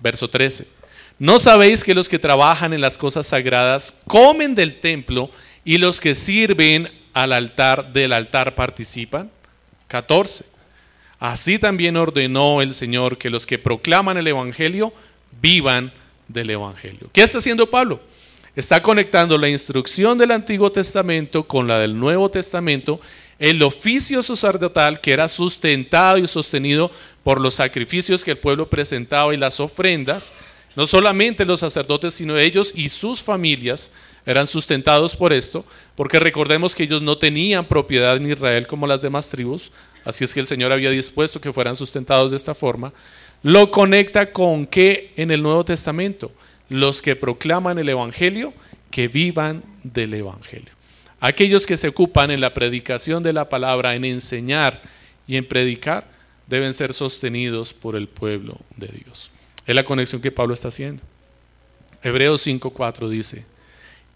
[0.00, 0.81] Verso 13.
[1.22, 5.30] ¿No sabéis que los que trabajan en las cosas sagradas comen del templo
[5.64, 9.30] y los que sirven al altar del altar participan?
[9.86, 10.44] 14.
[11.20, 14.92] Así también ordenó el Señor que los que proclaman el Evangelio
[15.40, 15.92] vivan
[16.26, 17.08] del Evangelio.
[17.12, 18.00] ¿Qué está haciendo Pablo?
[18.56, 23.00] Está conectando la instrucción del Antiguo Testamento con la del Nuevo Testamento,
[23.38, 26.90] el oficio sacerdotal que era sustentado y sostenido
[27.22, 30.34] por los sacrificios que el pueblo presentaba y las ofrendas,
[30.76, 33.92] no solamente los sacerdotes, sino ellos y sus familias
[34.24, 35.64] eran sustentados por esto,
[35.96, 39.72] porque recordemos que ellos no tenían propiedad en Israel como las demás tribus,
[40.04, 42.92] así es que el Señor había dispuesto que fueran sustentados de esta forma.
[43.42, 46.32] Lo conecta con que en el Nuevo Testamento,
[46.68, 48.54] los que proclaman el Evangelio,
[48.90, 50.72] que vivan del Evangelio.
[51.18, 54.82] Aquellos que se ocupan en la predicación de la palabra, en enseñar
[55.26, 56.08] y en predicar,
[56.46, 59.31] deben ser sostenidos por el pueblo de Dios.
[59.66, 61.02] Es la conexión que Pablo está haciendo.
[62.02, 63.44] Hebreos 5:4 dice,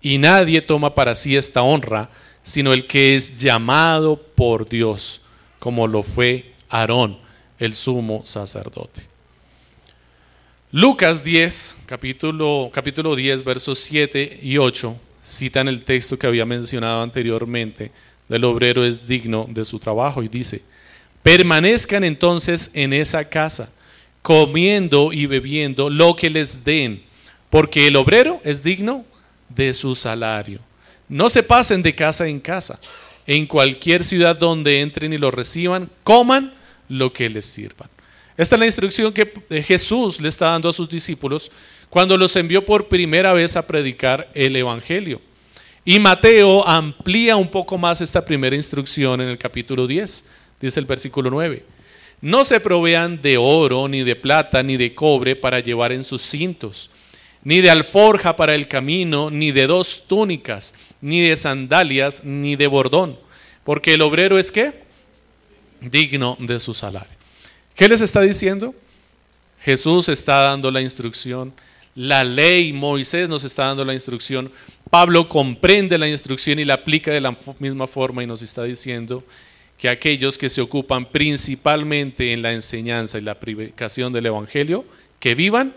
[0.01, 2.11] y nadie toma para sí esta honra,
[2.43, 5.23] sino el que es llamado por Dios,
[5.59, 7.19] como lo fue Aarón,
[7.59, 9.03] el sumo sacerdote.
[10.73, 17.03] Lucas 10, capítulo, capítulo 10, versos 7 y 8, citan el texto que había mencionado
[17.03, 17.93] anteriormente,
[18.29, 20.63] del obrero es digno de su trabajo, y dice,
[21.23, 23.73] permanezcan entonces en esa casa
[24.27, 27.01] comiendo y bebiendo lo que les den,
[27.49, 29.05] porque el obrero es digno
[29.49, 30.59] de su salario.
[31.09, 32.81] No se pasen de casa en casa.
[33.25, 36.53] En cualquier ciudad donde entren y lo reciban, coman
[36.89, 37.89] lo que les sirvan.
[38.37, 41.53] Esta es la instrucción que Jesús le está dando a sus discípulos
[41.89, 45.21] cuando los envió por primera vez a predicar el Evangelio.
[45.85, 50.25] Y Mateo amplía un poco más esta primera instrucción en el capítulo 10,
[50.61, 51.76] dice el versículo 9.
[52.21, 56.23] No se provean de oro, ni de plata, ni de cobre para llevar en sus
[56.23, 56.91] cintos,
[57.45, 62.67] ni de alforja para el camino, ni de dos túnicas, ni de sandalias, ni de
[62.67, 63.19] bordón,
[63.65, 64.73] porque el obrero es qué?
[65.81, 67.15] Digno de su salario.
[67.75, 68.75] ¿Qué les está diciendo?
[69.61, 71.53] Jesús está dando la instrucción,
[71.95, 74.51] la ley, Moisés nos está dando la instrucción,
[74.91, 79.25] Pablo comprende la instrucción y la aplica de la misma forma y nos está diciendo
[79.79, 84.85] que aquellos que se ocupan principalmente en la enseñanza y la predicación del Evangelio,
[85.21, 85.75] que vivan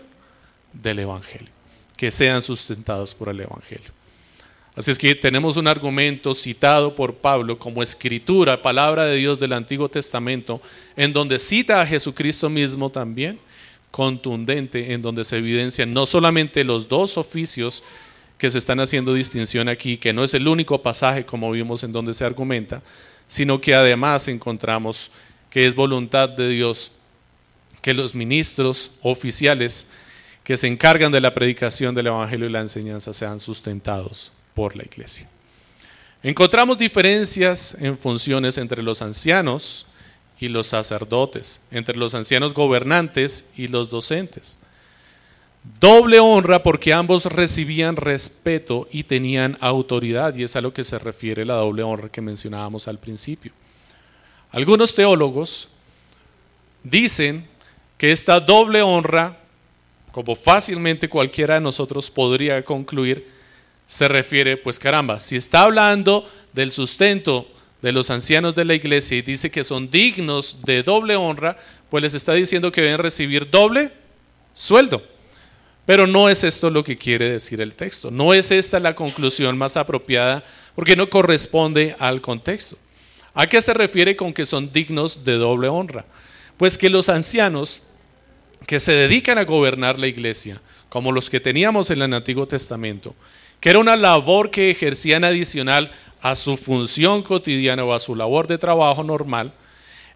[0.72, 1.48] del Evangelio,
[1.96, 3.90] que sean sustentados por el Evangelio.
[4.74, 9.52] Así es que tenemos un argumento citado por Pablo como escritura, palabra de Dios del
[9.52, 10.60] Antiguo Testamento,
[10.96, 13.38] en donde cita a Jesucristo mismo también,
[13.90, 17.82] contundente, en donde se evidencian no solamente los dos oficios
[18.38, 21.92] que se están haciendo distinción aquí, que no es el único pasaje como vimos en
[21.92, 22.82] donde se argumenta,
[23.30, 25.12] sino que además encontramos
[25.50, 26.90] que es voluntad de Dios
[27.80, 29.88] que los ministros oficiales
[30.42, 34.82] que se encargan de la predicación del Evangelio y la enseñanza sean sustentados por la
[34.82, 35.28] iglesia.
[36.24, 39.86] Encontramos diferencias en funciones entre los ancianos
[40.40, 44.58] y los sacerdotes, entre los ancianos gobernantes y los docentes.
[45.62, 50.98] Doble honra porque ambos recibían respeto y tenían autoridad, y es a lo que se
[50.98, 53.52] refiere la doble honra que mencionábamos al principio.
[54.50, 55.68] Algunos teólogos
[56.82, 57.46] dicen
[57.98, 59.38] que esta doble honra,
[60.12, 63.28] como fácilmente cualquiera de nosotros podría concluir,
[63.86, 67.46] se refiere, pues caramba, si está hablando del sustento
[67.82, 71.56] de los ancianos de la iglesia y dice que son dignos de doble honra,
[71.90, 73.92] pues les está diciendo que deben recibir doble
[74.54, 75.02] sueldo.
[75.90, 78.12] Pero no es esto lo que quiere decir el texto.
[78.12, 80.44] No es esta la conclusión más apropiada
[80.76, 82.76] porque no corresponde al contexto.
[83.34, 86.04] ¿A qué se refiere con que son dignos de doble honra?
[86.56, 87.82] Pues que los ancianos
[88.68, 93.16] que se dedican a gobernar la iglesia, como los que teníamos en el Antiguo Testamento,
[93.58, 95.90] que era una labor que ejercían adicional
[96.22, 99.54] a su función cotidiana o a su labor de trabajo normal,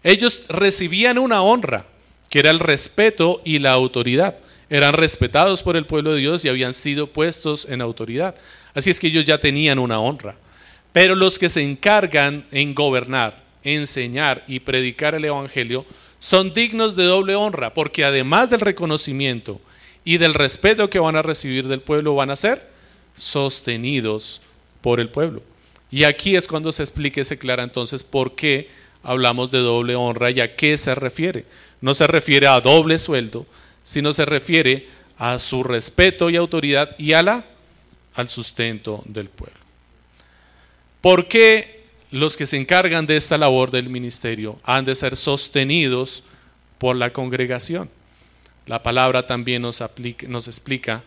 [0.03, 1.85] ellos recibían una honra,
[2.29, 4.37] que era el respeto y la autoridad.
[4.69, 8.35] Eran respetados por el pueblo de Dios y habían sido puestos en autoridad.
[8.73, 10.35] Así es que ellos ya tenían una honra.
[10.91, 15.85] Pero los que se encargan en gobernar, enseñar y predicar el Evangelio
[16.19, 19.61] son dignos de doble honra, porque además del reconocimiento
[20.03, 22.67] y del respeto que van a recibir del pueblo, van a ser
[23.17, 24.41] sostenidos
[24.81, 25.43] por el pueblo.
[25.91, 28.69] Y aquí es cuando se explica y se aclara entonces por qué
[29.03, 31.45] hablamos de doble honra y a qué se refiere.
[31.81, 33.45] No se refiere a doble sueldo,
[33.85, 37.45] sino se refiere a su respeto y autoridad y a la,
[38.15, 39.59] al sustento del pueblo.
[40.99, 46.23] ¿Por qué los que se encargan de esta labor del ministerio han de ser sostenidos
[46.79, 47.89] por la congregación?
[48.65, 49.83] La palabra también nos,
[50.27, 51.03] nos explica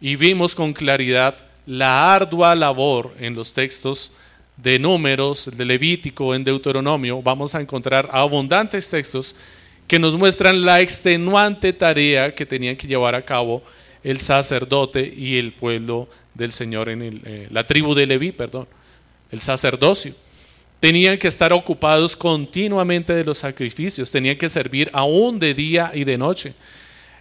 [0.00, 4.12] y vimos con claridad la ardua labor en los textos
[4.58, 9.34] de números, de Levítico, en Deuteronomio, vamos a encontrar abundantes textos
[9.90, 13.60] que nos muestran la extenuante tarea que tenían que llevar a cabo
[14.04, 18.68] el sacerdote y el pueblo del Señor, en eh, la tribu de Leví, perdón,
[19.32, 20.14] el sacerdocio.
[20.78, 26.04] Tenían que estar ocupados continuamente de los sacrificios, tenían que servir aún de día y
[26.04, 26.54] de noche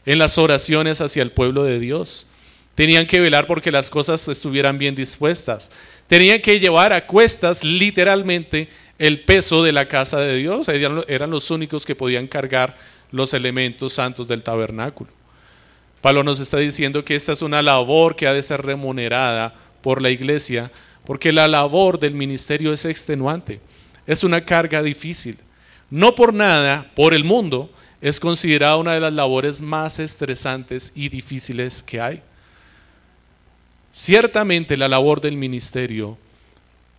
[0.05, 2.27] en las oraciones hacia el pueblo de Dios.
[2.75, 5.71] Tenían que velar porque las cosas estuvieran bien dispuestas.
[6.05, 8.69] Tenían que llevar a cuestas literalmente
[8.99, 10.67] el peso de la casa de Dios.
[10.67, 12.77] Eran los únicos que podían cargar
[13.11, 15.09] los elementos santos del tabernáculo.
[16.01, 20.01] Pablo nos está diciendo que esta es una labor que ha de ser remunerada por
[20.01, 20.71] la iglesia,
[21.05, 23.59] porque la labor del ministerio es extenuante,
[24.05, 25.37] es una carga difícil.
[25.89, 27.69] No por nada, por el mundo,
[28.01, 32.21] es considerada una de las labores más estresantes y difíciles que hay.
[33.91, 36.17] Ciertamente la labor del ministerio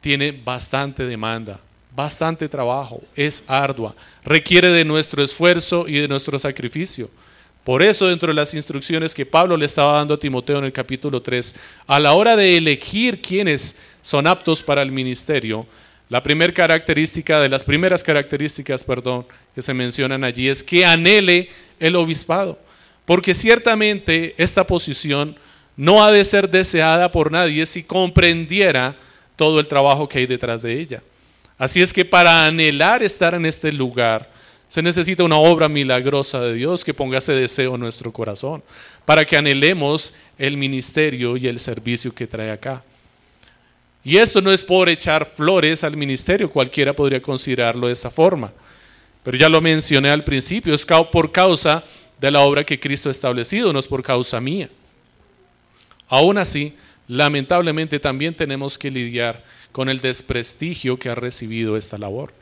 [0.00, 1.60] tiene bastante demanda,
[2.02, 7.10] bastante trabajo, es ardua, requiere de nuestro esfuerzo y de nuestro sacrificio.
[7.64, 10.72] Por eso dentro de las instrucciones que Pablo le estaba dando a Timoteo en el
[10.72, 11.54] capítulo 3,
[11.86, 15.66] a la hora de elegir quiénes son aptos para el ministerio,
[16.08, 21.50] la primera característica de las primeras características, perdón, que se mencionan allí es que anhele
[21.78, 22.58] el obispado,
[23.04, 25.36] porque ciertamente esta posición
[25.76, 28.96] no ha de ser deseada por nadie si comprendiera
[29.36, 31.02] todo el trabajo que hay detrás de ella.
[31.60, 34.30] Así es que para anhelar estar en este lugar,
[34.66, 38.62] se necesita una obra milagrosa de Dios que ponga ese deseo en nuestro corazón,
[39.04, 42.82] para que anhelemos el ministerio y el servicio que trae acá.
[44.02, 48.54] Y esto no es por echar flores al ministerio, cualquiera podría considerarlo de esa forma.
[49.22, 51.84] Pero ya lo mencioné al principio, es por causa
[52.18, 54.70] de la obra que Cristo ha establecido, no es por causa mía.
[56.08, 56.72] Aún así,
[57.06, 62.32] lamentablemente también tenemos que lidiar con el desprestigio que ha recibido esta labor.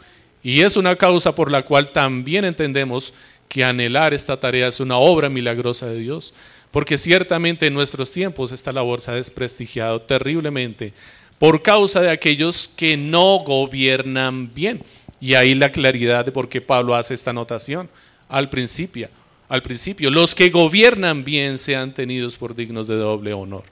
[0.42, 3.12] Y es una causa por la cual también entendemos
[3.48, 6.34] que anhelar esta tarea es una obra milagrosa de Dios,
[6.70, 10.92] porque ciertamente en nuestros tiempos esta labor se ha desprestigiado terriblemente
[11.38, 14.82] por causa de aquellos que no gobiernan bien.
[15.20, 17.88] Y ahí la claridad de por qué Pablo hace esta anotación
[18.28, 19.08] al principio
[19.48, 23.64] al principio, los que gobiernan bien sean tenidos por dignos de doble honor.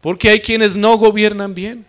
[0.00, 1.84] Porque hay quienes no gobiernan bien.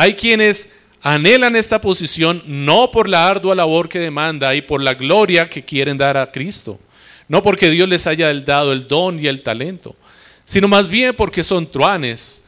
[0.00, 4.94] Hay quienes anhelan esta posición no por la ardua labor que demanda y por la
[4.94, 6.78] gloria que quieren dar a Cristo.
[7.26, 9.96] No porque Dios les haya dado el don y el talento,
[10.44, 12.44] sino más bien porque son truanes,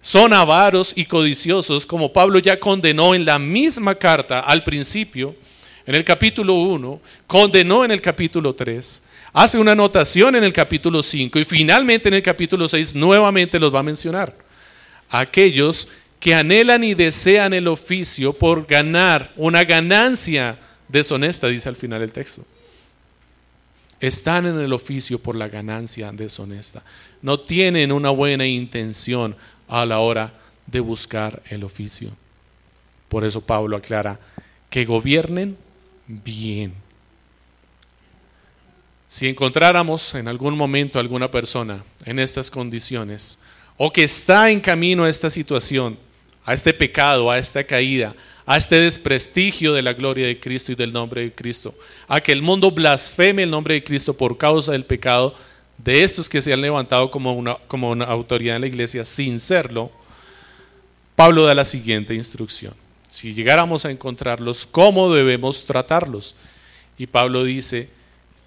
[0.00, 5.36] son avaros y codiciosos, como Pablo ya condenó en la misma carta al principio,
[5.84, 9.02] en el capítulo 1, condenó en el capítulo 3
[9.34, 13.74] hace una anotación en el capítulo 5 y finalmente en el capítulo 6 nuevamente los
[13.74, 14.34] va a mencionar.
[15.10, 15.88] Aquellos
[16.20, 22.12] que anhelan y desean el oficio por ganar una ganancia deshonesta, dice al final el
[22.12, 22.44] texto.
[24.00, 26.82] Están en el oficio por la ganancia deshonesta.
[27.22, 30.34] No tienen una buena intención a la hora
[30.66, 32.10] de buscar el oficio.
[33.08, 34.20] Por eso Pablo aclara
[34.70, 35.56] que gobiernen
[36.06, 36.74] bien
[39.08, 43.38] si encontráramos en algún momento alguna persona en estas condiciones
[43.78, 45.98] o que está en camino a esta situación,
[46.48, 48.14] a este pecado, a esta caída,
[48.46, 51.74] a este desprestigio de la gloria de Cristo y del nombre de Cristo,
[52.06, 55.34] a que el mundo blasfeme el nombre de Cristo por causa del pecado
[55.76, 59.40] de estos que se han levantado como una, como una autoridad en la iglesia sin
[59.40, 59.90] serlo,
[61.14, 62.72] Pablo da la siguiente instrucción.
[63.10, 66.34] Si llegáramos a encontrarlos, ¿cómo debemos tratarlos?
[66.96, 67.90] Y Pablo dice,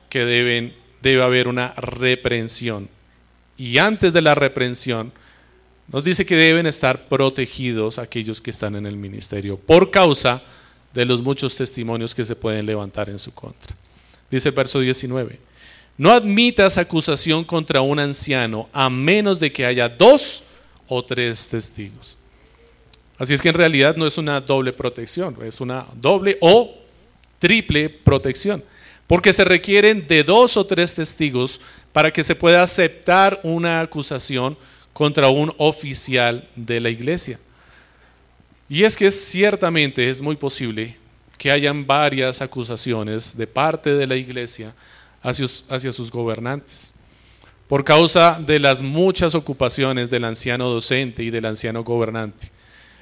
[0.09, 0.73] que deben,
[1.03, 2.89] debe haber una reprensión.
[3.59, 5.13] Y antes de la reprensión,
[5.91, 10.41] nos dice que deben estar protegidos aquellos que están en el ministerio por causa
[10.93, 13.75] de los muchos testimonios que se pueden levantar en su contra.
[14.29, 15.39] Dice el verso 19,
[15.97, 20.43] no admitas acusación contra un anciano a menos de que haya dos
[20.87, 22.17] o tres testigos.
[23.17, 26.73] Así es que en realidad no es una doble protección, es una doble o
[27.37, 28.63] triple protección,
[29.07, 31.59] porque se requieren de dos o tres testigos
[31.91, 34.57] para que se pueda aceptar una acusación
[34.93, 37.39] contra un oficial de la iglesia.
[38.69, 40.97] Y es que ciertamente es muy posible
[41.37, 44.73] que hayan varias acusaciones de parte de la iglesia
[45.21, 46.93] hacia, hacia sus gobernantes.
[47.67, 52.51] Por causa de las muchas ocupaciones del anciano docente y del anciano gobernante.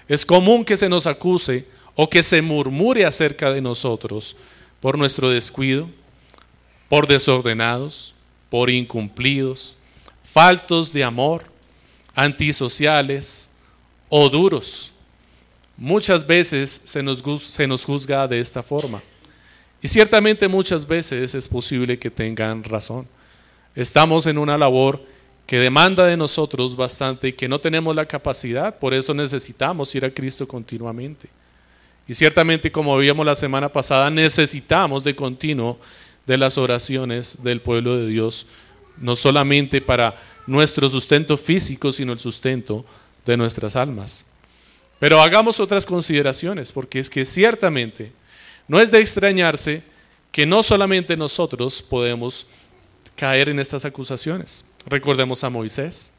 [0.07, 4.35] Es común que se nos acuse o que se murmure acerca de nosotros
[4.79, 5.89] por nuestro descuido,
[6.87, 8.15] por desordenados,
[8.49, 9.75] por incumplidos,
[10.23, 11.45] faltos de amor,
[12.19, 13.49] antisociales
[14.09, 14.93] o duros.
[15.77, 19.01] Muchas veces se nos, se nos juzga de esta forma.
[19.81, 23.07] Y ciertamente muchas veces es posible que tengan razón.
[23.73, 25.01] Estamos en una labor
[25.47, 30.03] que demanda de nosotros bastante y que no tenemos la capacidad, por eso necesitamos ir
[30.03, 31.29] a Cristo continuamente.
[32.07, 35.79] Y ciertamente, como vimos la semana pasada, necesitamos de continuo
[36.27, 38.45] de las oraciones del pueblo de Dios,
[38.97, 40.15] no solamente para
[40.49, 42.83] nuestro sustento físico, sino el sustento
[43.25, 44.25] de nuestras almas.
[44.99, 48.11] Pero hagamos otras consideraciones, porque es que ciertamente
[48.67, 49.83] no es de extrañarse
[50.31, 52.47] que no solamente nosotros podemos
[53.15, 54.65] caer en estas acusaciones.
[54.87, 56.13] Recordemos a Moisés,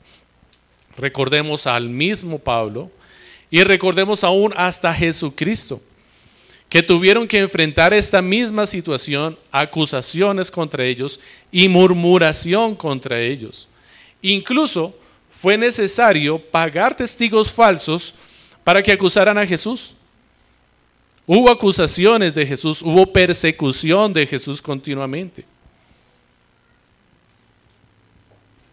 [0.97, 2.91] recordemos al mismo Pablo
[3.51, 5.83] y recordemos aún hasta Jesucristo,
[6.69, 11.19] que tuvieron que enfrentar esta misma situación, acusaciones contra ellos
[11.51, 13.67] y murmuración contra ellos.
[14.23, 14.95] Incluso
[15.31, 18.13] fue necesario pagar testigos falsos
[18.63, 19.95] para que acusaran a Jesús.
[21.27, 25.45] Hubo acusaciones de Jesús, hubo persecución de Jesús continuamente.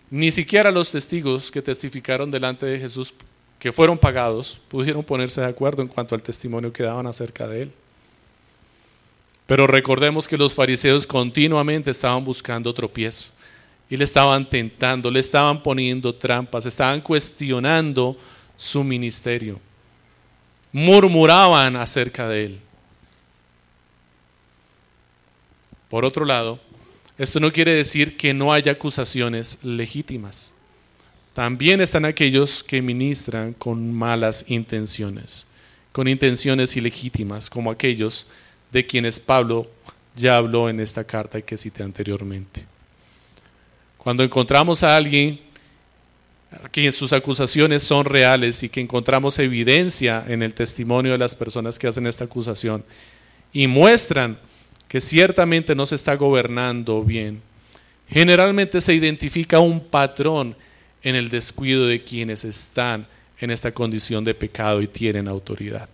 [0.09, 3.13] Ni siquiera los testigos que testificaron delante de Jesús,
[3.59, 7.63] que fueron pagados, pudieron ponerse de acuerdo en cuanto al testimonio que daban acerca de
[7.63, 7.71] él.
[9.45, 13.36] Pero recordemos que los fariseos continuamente estaban buscando tropiezo
[13.89, 18.17] y le estaban tentando, le estaban poniendo trampas, estaban cuestionando
[18.55, 19.59] su ministerio,
[20.71, 22.59] murmuraban acerca de él.
[25.89, 26.59] Por otro lado,
[27.17, 30.53] esto no quiere decir que no haya acusaciones legítimas.
[31.33, 35.47] También están aquellos que ministran con malas intenciones,
[35.91, 38.27] con intenciones ilegítimas, como aquellos
[38.71, 39.69] de quienes Pablo
[40.15, 42.65] ya habló en esta carta que cité anteriormente.
[44.07, 45.37] Cuando encontramos a alguien
[46.71, 51.77] que sus acusaciones son reales y que encontramos evidencia en el testimonio de las personas
[51.77, 52.85] que hacen esta acusación
[53.51, 54.39] y muestran
[54.87, 57.41] que ciertamente no se está gobernando bien,
[58.07, 60.55] generalmente se identifica un patrón
[61.03, 63.05] en el descuido de quienes están
[63.41, 65.89] en esta condición de pecado y tienen autoridad.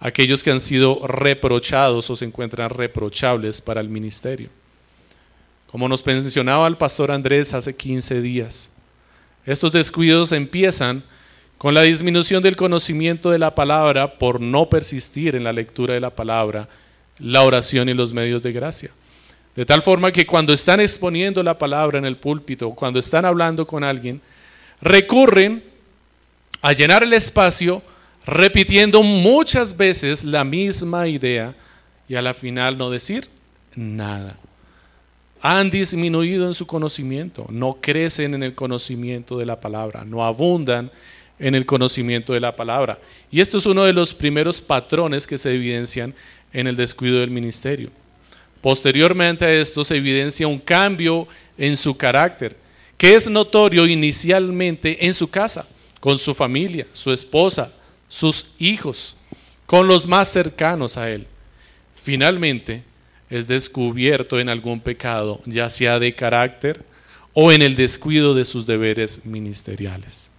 [0.00, 4.50] Aquellos que han sido reprochados o se encuentran reprochables para el ministerio.
[5.70, 8.72] Como nos mencionaba el pastor Andrés hace 15 días,
[9.44, 11.02] estos descuidos empiezan
[11.58, 16.00] con la disminución del conocimiento de la palabra por no persistir en la lectura de
[16.00, 16.68] la palabra,
[17.18, 18.90] la oración y los medios de gracia.
[19.54, 23.66] De tal forma que cuando están exponiendo la palabra en el púlpito, cuando están hablando
[23.66, 24.22] con alguien,
[24.80, 25.62] recurren
[26.62, 27.82] a llenar el espacio
[28.24, 31.54] repitiendo muchas veces la misma idea
[32.08, 33.28] y a la final no decir
[33.74, 34.38] nada
[35.40, 40.90] han disminuido en su conocimiento, no crecen en el conocimiento de la palabra, no abundan
[41.38, 42.98] en el conocimiento de la palabra.
[43.30, 46.14] Y esto es uno de los primeros patrones que se evidencian
[46.52, 47.90] en el descuido del ministerio.
[48.60, 52.56] Posteriormente a esto se evidencia un cambio en su carácter,
[52.96, 55.68] que es notorio inicialmente en su casa,
[56.00, 57.72] con su familia, su esposa,
[58.08, 59.14] sus hijos,
[59.66, 61.26] con los más cercanos a él.
[61.94, 62.82] Finalmente,
[63.30, 66.82] es descubierto en algún pecado, ya sea de carácter
[67.34, 70.30] o en el descuido de sus deberes ministeriales.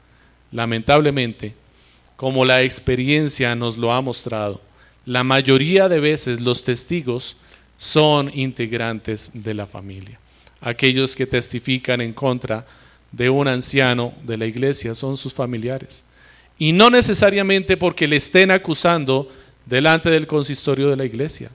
[0.52, 1.54] Lamentablemente,
[2.16, 4.62] como la experiencia nos lo ha mostrado,
[5.06, 7.38] la mayoría de veces los testigos
[7.78, 10.20] son integrantes de la familia.
[10.60, 12.66] Aquellos que testifican en contra
[13.12, 16.06] de un anciano de la iglesia son sus familiares.
[16.58, 19.32] Y no necesariamente porque le estén acusando
[19.66, 21.50] delante del consistorio de la iglesia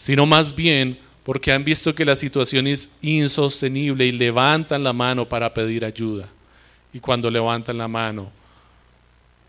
[0.00, 5.28] sino más bien porque han visto que la situación es insostenible y levantan la mano
[5.28, 6.26] para pedir ayuda.
[6.90, 8.32] Y cuando levantan la mano,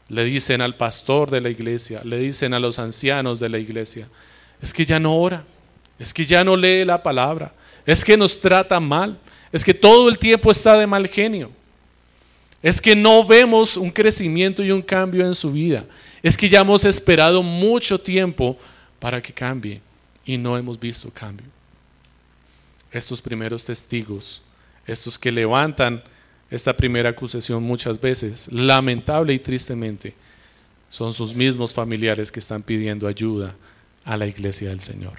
[0.09, 4.09] le dicen al pastor de la iglesia, le dicen a los ancianos de la iglesia,
[4.61, 5.45] es que ya no ora,
[5.97, 7.53] es que ya no lee la palabra,
[7.85, 9.17] es que nos trata mal,
[9.53, 11.49] es que todo el tiempo está de mal genio,
[12.61, 15.85] es que no vemos un crecimiento y un cambio en su vida,
[16.21, 18.57] es que ya hemos esperado mucho tiempo
[18.99, 19.79] para que cambie
[20.25, 21.47] y no hemos visto cambio.
[22.91, 24.41] Estos primeros testigos,
[24.85, 26.03] estos que levantan
[26.49, 30.13] esta primera acusación muchas veces, lamentable y tristemente,
[30.89, 33.55] son sus mismos familiares que están pidiendo ayuda
[34.03, 35.13] a la iglesia del Señor.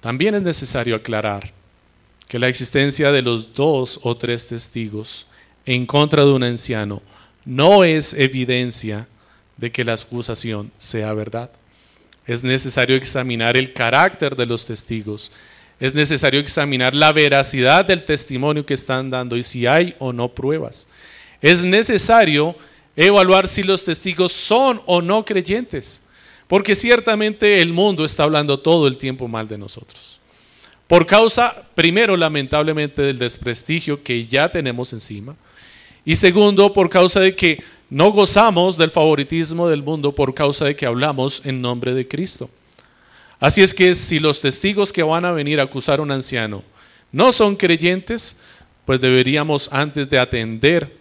[0.00, 1.52] También es necesario aclarar
[2.28, 5.26] que la existencia de los dos o tres testigos
[5.66, 7.02] en contra de un anciano
[7.44, 9.08] no es evidencia
[9.56, 11.50] de que la acusación sea verdad.
[12.26, 15.30] Es necesario examinar el carácter de los testigos
[15.80, 20.28] es necesario examinar la veracidad del testimonio que están dando y si hay o no
[20.28, 20.88] pruebas.
[21.42, 22.56] Es necesario
[22.96, 26.04] evaluar si los testigos son o no creyentes,
[26.46, 30.20] porque ciertamente el mundo está hablando todo el tiempo mal de nosotros.
[30.86, 35.34] Por causa, primero, lamentablemente, del desprestigio que ya tenemos encima,
[36.04, 40.76] y segundo, por causa de que no gozamos del favoritismo del mundo por causa de
[40.76, 42.50] que hablamos en nombre de Cristo.
[43.38, 46.62] Así es que si los testigos que van a venir a acusar a un anciano
[47.12, 48.38] no son creyentes,
[48.84, 50.96] pues deberíamos antes de atender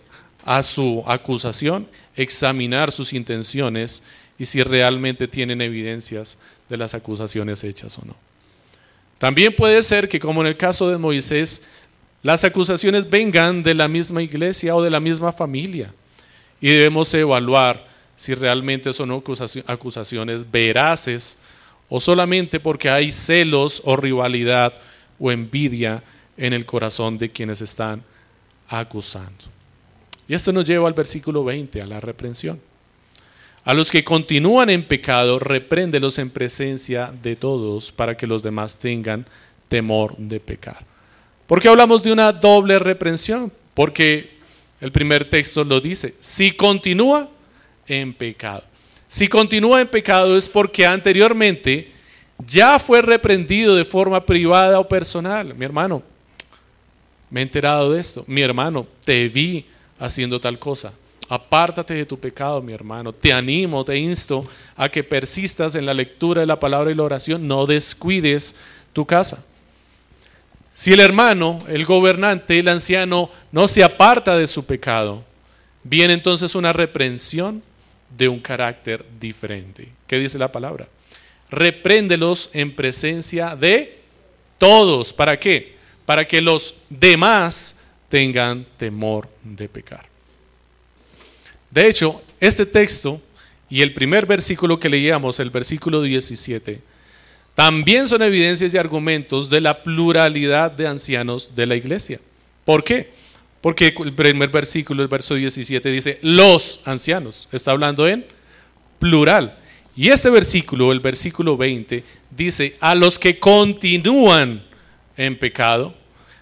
[0.45, 4.03] a su acusación, examinar sus intenciones
[4.37, 6.37] y si realmente tienen evidencias
[6.69, 8.15] de las acusaciones hechas o no.
[9.17, 11.63] También puede ser que, como en el caso de Moisés,
[12.23, 15.93] las acusaciones vengan de la misma iglesia o de la misma familia
[16.63, 17.85] y debemos evaluar
[18.15, 19.21] si realmente son
[19.67, 21.39] acusaciones veraces
[21.89, 24.73] o solamente porque hay celos o rivalidad
[25.19, 26.01] o envidia
[26.37, 28.01] en el corazón de quienes están
[28.69, 29.43] acusando.
[30.25, 32.61] Y esto nos lleva al versículo 20, a la reprensión.
[33.65, 38.79] A los que continúan en pecado, repréndelos en presencia de todos para que los demás
[38.79, 39.25] tengan
[39.67, 40.85] temor de pecar.
[41.45, 43.51] ¿Por qué hablamos de una doble reprensión?
[43.73, 44.32] Porque
[44.83, 47.29] el primer texto lo dice, si continúa
[47.87, 48.65] en pecado.
[49.07, 51.89] Si continúa en pecado es porque anteriormente
[52.45, 55.55] ya fue reprendido de forma privada o personal.
[55.55, 56.03] Mi hermano,
[57.29, 58.25] me he enterado de esto.
[58.27, 59.65] Mi hermano, te vi
[59.97, 60.91] haciendo tal cosa.
[61.29, 63.13] Apártate de tu pecado, mi hermano.
[63.13, 67.03] Te animo, te insto a que persistas en la lectura de la palabra y la
[67.03, 67.47] oración.
[67.47, 68.57] No descuides
[68.91, 69.45] tu casa.
[70.73, 75.23] Si el hermano, el gobernante, el anciano no se aparta de su pecado,
[75.83, 77.61] viene entonces una reprensión
[78.17, 79.89] de un carácter diferente.
[80.07, 80.87] ¿Qué dice la palabra?
[81.51, 83.99] Repréndelos en presencia de
[84.57, 85.13] todos.
[85.13, 85.75] ¿Para qué?
[86.07, 90.05] Para que los demás tengan temor de pecar.
[91.69, 93.21] De hecho, este texto
[93.69, 96.81] y el primer versículo que leíamos, el versículo 17,
[97.55, 102.19] también son evidencias y argumentos de la pluralidad de ancianos de la iglesia.
[102.65, 103.11] ¿Por qué?
[103.61, 107.47] Porque el primer versículo, el verso 17, dice los ancianos.
[107.51, 108.25] Está hablando en
[108.99, 109.57] plural.
[109.95, 114.63] Y este versículo, el versículo 20, dice a los que continúan
[115.15, 115.93] en pecado,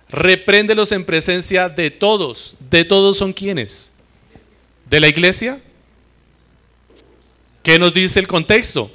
[0.10, 2.56] repréndelos en presencia de todos.
[2.70, 3.92] ¿De todos son quienes?
[4.90, 5.60] ¿De la iglesia?
[7.64, 8.92] ¿Qué nos dice el contexto?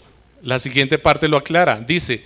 [0.46, 1.80] La siguiente parte lo aclara.
[1.80, 2.22] Dice,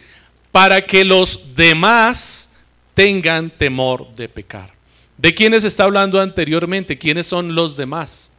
[0.52, 2.52] para que los demás
[2.92, 4.74] tengan temor de pecar.
[5.16, 6.98] ¿De quiénes está hablando anteriormente?
[6.98, 8.32] ¿Quiénes son los demás?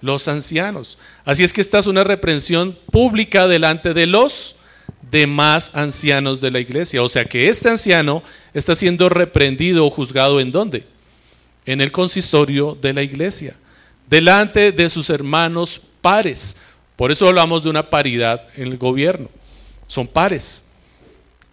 [0.00, 0.98] Los ancianos.
[1.24, 4.56] Así es que esta es una reprensión pública delante de los
[5.08, 7.00] demás ancianos de la iglesia.
[7.00, 10.84] O sea que este anciano está siendo reprendido o juzgado en dónde?
[11.64, 13.54] En el consistorio de la iglesia,
[14.10, 16.56] delante de sus hermanos pares.
[16.96, 19.28] Por eso hablamos de una paridad en el gobierno.
[19.86, 20.72] Son pares.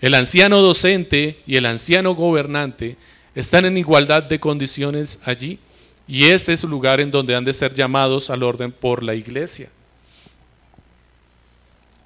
[0.02, 2.98] El anciano docente y el anciano gobernante
[3.36, 5.60] están en igualdad de condiciones allí.
[6.08, 9.14] Y este es el lugar en donde han de ser llamados al orden por la
[9.14, 9.70] iglesia.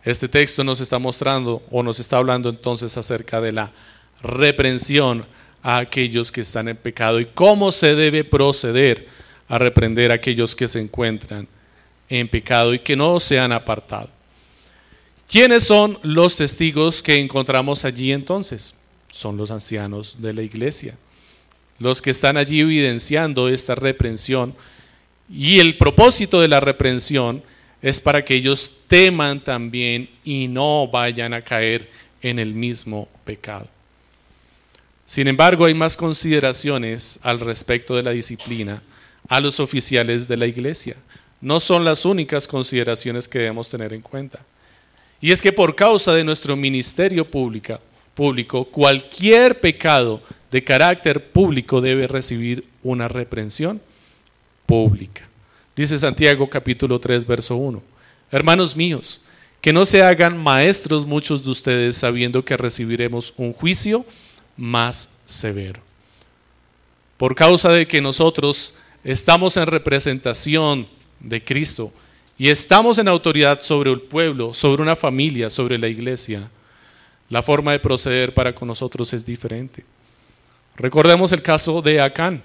[0.03, 3.71] Este texto nos está mostrando o nos está hablando entonces acerca de la
[4.21, 5.25] reprensión
[5.61, 9.07] a aquellos que están en pecado y cómo se debe proceder
[9.47, 11.47] a reprender a aquellos que se encuentran
[12.09, 14.09] en pecado y que no se han apartado.
[15.29, 18.75] ¿Quiénes son los testigos que encontramos allí entonces?
[19.11, 20.95] Son los ancianos de la iglesia
[21.79, 24.55] los que están allí evidenciando esta reprensión.
[25.29, 27.43] Y el propósito de la reprensión
[27.81, 31.89] es para que ellos teman también y no vayan a caer
[32.21, 33.67] en el mismo pecado.
[35.05, 38.81] Sin embargo, hay más consideraciones al respecto de la disciplina
[39.27, 40.95] a los oficiales de la iglesia.
[41.43, 44.39] No son las únicas consideraciones que debemos tener en cuenta.
[45.19, 52.07] Y es que por causa de nuestro ministerio público, cualquier pecado de carácter público debe
[52.07, 53.81] recibir una reprensión
[54.65, 55.27] pública.
[55.75, 57.83] Dice Santiago capítulo 3, verso 1.
[58.31, 59.19] Hermanos míos,
[59.59, 64.05] que no se hagan maestros muchos de ustedes sabiendo que recibiremos un juicio
[64.55, 65.81] más severo.
[67.17, 70.87] Por causa de que nosotros estamos en representación
[71.23, 71.91] de Cristo
[72.37, 76.49] y estamos en autoridad sobre el pueblo, sobre una familia, sobre la iglesia,
[77.29, 79.83] la forma de proceder para con nosotros es diferente.
[80.75, 82.43] Recordemos el caso de Acán,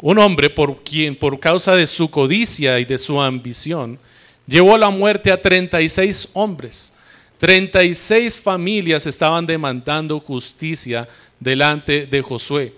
[0.00, 3.98] un hombre por quien por causa de su codicia y de su ambición
[4.46, 6.92] llevó a la muerte a 36 hombres.
[7.38, 11.08] 36 familias estaban demandando justicia
[11.40, 12.74] delante de Josué,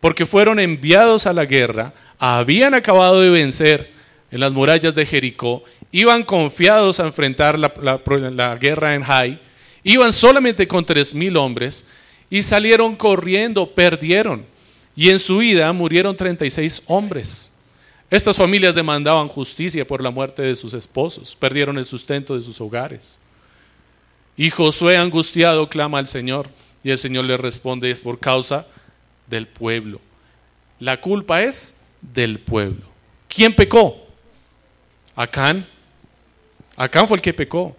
[0.00, 3.99] porque fueron enviados a la guerra, habían acabado de vencer
[4.30, 9.40] en las murallas de Jericó, iban confiados a enfrentar la, guerra en Jai,
[9.82, 11.86] iban solamente con tres mil hombres
[12.28, 14.46] y salieron corriendo, perdieron.
[14.94, 17.56] Y en su vida murieron 36 hombres.
[18.10, 22.60] Estas familias demandaban justicia por la muerte de sus esposos, perdieron el sustento de sus
[22.60, 23.20] hogares.
[24.36, 26.48] Y Josué angustiado clama al Señor
[26.82, 28.66] y el Señor le responde es por causa
[29.28, 30.00] del pueblo.
[30.78, 32.82] La culpa es del pueblo.
[33.28, 34.09] ¿Quién pecó?
[35.14, 35.66] Acán.
[36.76, 37.76] Acán fue el que pecó.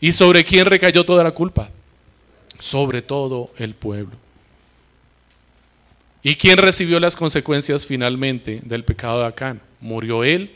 [0.00, 1.70] ¿Y sobre quién recayó toda la culpa?
[2.58, 4.16] Sobre todo el pueblo.
[6.22, 9.60] ¿Y quién recibió las consecuencias finalmente del pecado de Acán?
[9.80, 10.50] Murió él,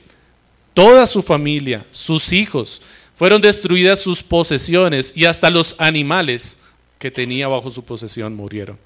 [0.75, 2.83] toda su familia, sus hijos,
[3.17, 6.61] fueron destruidas sus posesiones y hasta los animales
[6.99, 8.79] que tenía bajo su posesión murieron.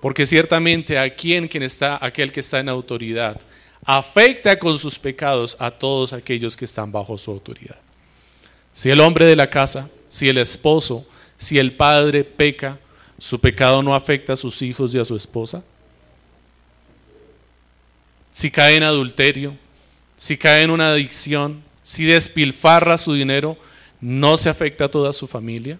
[0.00, 3.40] Porque ciertamente a quien, quien está, aquel que está en autoridad
[3.84, 7.78] afecta con sus pecados a todos aquellos que están bajo su autoridad.
[8.72, 11.06] Si el hombre de la casa, si el esposo,
[11.36, 12.78] si el padre peca,
[13.18, 15.64] ¿su pecado no afecta a sus hijos y a su esposa?
[18.32, 19.56] Si cae en adulterio,
[20.16, 23.56] si cae en una adicción, si despilfarra su dinero,
[24.00, 25.78] ¿no se afecta a toda su familia?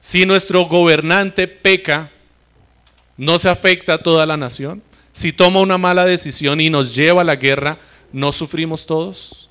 [0.00, 2.10] Si nuestro gobernante peca,
[3.16, 4.82] ¿no se afecta a toda la nación?
[5.18, 7.76] Si toma una mala decisión y nos lleva a la guerra,
[8.12, 9.48] ¿no sufrimos todos?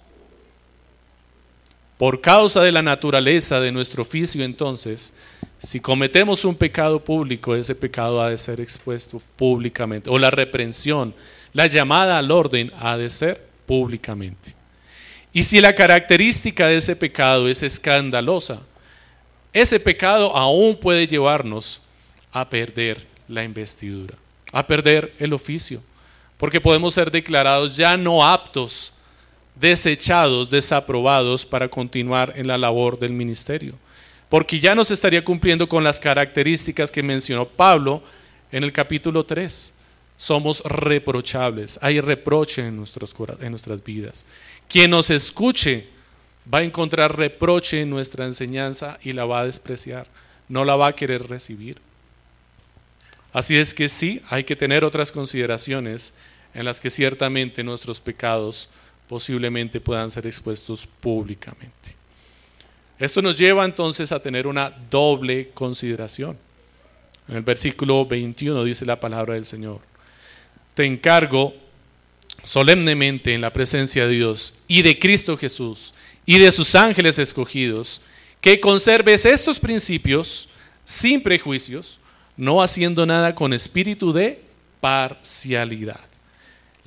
[1.97, 5.13] Por causa de la naturaleza de nuestro oficio, entonces,
[5.57, 10.09] si cometemos un pecado público, ese pecado ha de ser expuesto públicamente.
[10.09, 11.13] O la reprensión,
[11.51, 14.55] la llamada al orden ha de ser públicamente.
[15.33, 18.61] Y si la característica de ese pecado es escandalosa,
[19.51, 21.81] ese pecado aún puede llevarnos
[22.31, 24.15] a perder la investidura,
[24.51, 25.81] a perder el oficio,
[26.37, 28.93] porque podemos ser declarados ya no aptos
[29.59, 33.73] desechados, desaprobados para continuar en la labor del ministerio.
[34.29, 38.03] Porque ya no se estaría cumpliendo con las características que mencionó Pablo
[38.51, 39.73] en el capítulo 3.
[40.17, 44.25] Somos reprochables, hay reproche en, nuestros, en nuestras vidas.
[44.67, 45.87] Quien nos escuche
[46.51, 50.07] va a encontrar reproche en nuestra enseñanza y la va a despreciar,
[50.49, 51.77] no la va a querer recibir.
[53.37, 56.15] Así es que sí, hay que tener otras consideraciones
[56.55, 58.67] en las que ciertamente nuestros pecados
[59.07, 61.93] posiblemente puedan ser expuestos públicamente.
[62.97, 66.35] Esto nos lleva entonces a tener una doble consideración.
[67.27, 69.81] En el versículo 21 dice la palabra del Señor,
[70.73, 71.53] te encargo
[72.43, 75.93] solemnemente en la presencia de Dios y de Cristo Jesús
[76.25, 78.01] y de sus ángeles escogidos,
[78.41, 80.49] que conserves estos principios
[80.83, 81.99] sin prejuicios,
[82.37, 84.41] no haciendo nada con espíritu de
[84.79, 86.07] parcialidad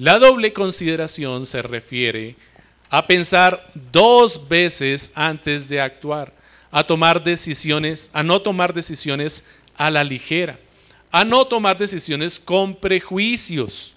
[0.01, 2.35] la doble consideración se refiere
[2.89, 6.33] a pensar dos veces antes de actuar,
[6.71, 10.59] a tomar decisiones, a no tomar decisiones a la ligera,
[11.13, 13.93] a no tomar decisiones con prejuicios.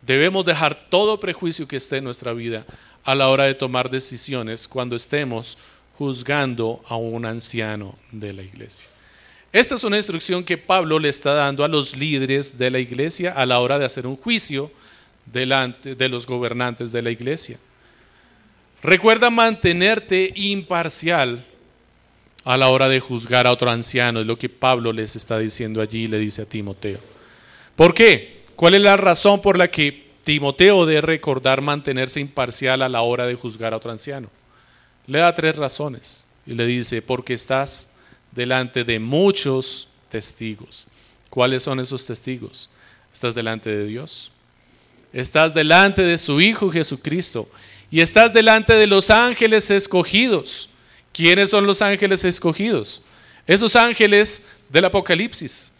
[0.00, 2.64] Debemos dejar todo prejuicio que esté en nuestra vida
[3.04, 5.58] a la hora de tomar decisiones cuando estemos
[5.98, 8.88] juzgando a un anciano de la iglesia.
[9.52, 13.32] Esta es una instrucción que Pablo le está dando a los líderes de la iglesia
[13.32, 14.70] a la hora de hacer un juicio
[15.24, 17.58] delante de los gobernantes de la iglesia.
[18.82, 21.44] Recuerda mantenerte imparcial
[22.44, 25.80] a la hora de juzgar a otro anciano, es lo que Pablo les está diciendo
[25.80, 27.00] allí le dice a Timoteo.
[27.74, 28.44] ¿Por qué?
[28.54, 33.26] ¿Cuál es la razón por la que Timoteo debe recordar mantenerse imparcial a la hora
[33.26, 34.30] de juzgar a otro anciano?
[35.06, 37.97] Le da tres razones y le dice, porque estás
[38.32, 40.86] delante de muchos testigos.
[41.30, 42.70] ¿Cuáles son esos testigos?
[43.12, 44.30] Estás delante de Dios,
[45.12, 47.48] estás delante de su Hijo Jesucristo
[47.90, 50.68] y estás delante de los ángeles escogidos.
[51.12, 53.02] ¿Quiénes son los ángeles escogidos?
[53.46, 55.72] Esos ángeles del Apocalipsis,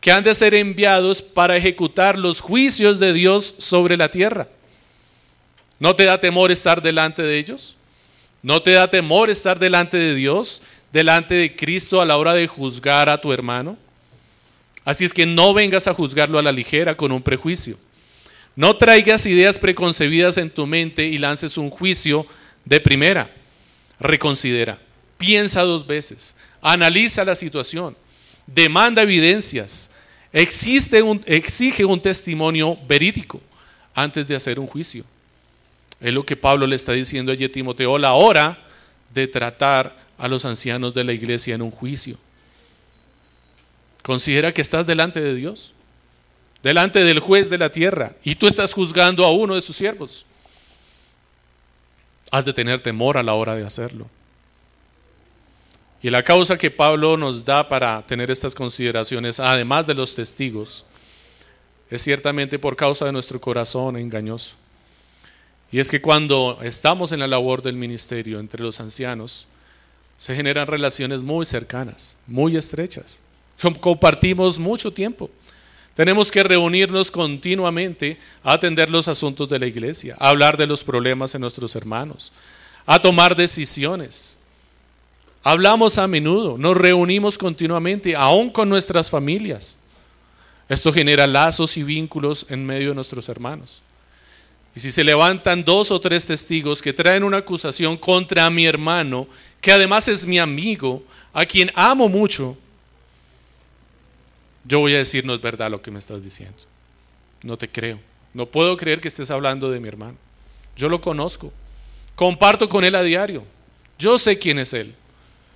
[0.00, 4.48] que han de ser enviados para ejecutar los juicios de Dios sobre la tierra.
[5.80, 7.76] ¿No te da temor estar delante de ellos?
[8.42, 10.62] ¿No te da temor estar delante de Dios,
[10.92, 13.76] delante de Cristo a la hora de juzgar a tu hermano?
[14.84, 17.76] Así es que no vengas a juzgarlo a la ligera con un prejuicio.
[18.56, 22.26] No traigas ideas preconcebidas en tu mente y lances un juicio
[22.64, 23.30] de primera.
[24.00, 24.78] Reconsidera,
[25.16, 27.96] piensa dos veces, analiza la situación,
[28.46, 29.94] demanda evidencias,
[30.32, 33.40] existe exige un testimonio verídico
[33.94, 35.04] antes de hacer un juicio.
[36.00, 38.58] Es lo que Pablo le está diciendo allí a Timoteo, la hora
[39.12, 42.18] de tratar a los ancianos de la iglesia en un juicio.
[44.02, 45.72] Considera que estás delante de Dios,
[46.62, 50.26] delante del juez de la tierra, y tú estás juzgando a uno de sus siervos.
[52.30, 54.08] Has de tener temor a la hora de hacerlo.
[56.02, 60.84] Y la causa que Pablo nos da para tener estas consideraciones, además de los testigos,
[61.90, 64.54] es ciertamente por causa de nuestro corazón engañoso.
[65.70, 69.48] Y es que cuando estamos en la labor del ministerio entre los ancianos,
[70.18, 73.22] se generan relaciones muy cercanas, muy estrechas.
[73.80, 75.30] Compartimos mucho tiempo.
[75.94, 80.84] Tenemos que reunirnos continuamente a atender los asuntos de la iglesia, a hablar de los
[80.84, 82.32] problemas de nuestros hermanos,
[82.84, 84.38] a tomar decisiones.
[85.42, 89.78] Hablamos a menudo, nos reunimos continuamente, aún con nuestras familias.
[90.68, 93.82] Esto genera lazos y vínculos en medio de nuestros hermanos.
[94.74, 99.26] Y si se levantan dos o tres testigos que traen una acusación contra mi hermano,
[99.60, 101.02] que además es mi amigo,
[101.32, 102.56] a quien amo mucho,
[104.64, 106.58] yo voy a decir no es verdad lo que me estás diciendo.
[107.42, 107.98] No te creo.
[108.34, 110.16] No puedo creer que estés hablando de mi hermano.
[110.76, 111.52] Yo lo conozco.
[112.14, 113.44] Comparto con él a diario.
[113.98, 114.94] Yo sé quién es él.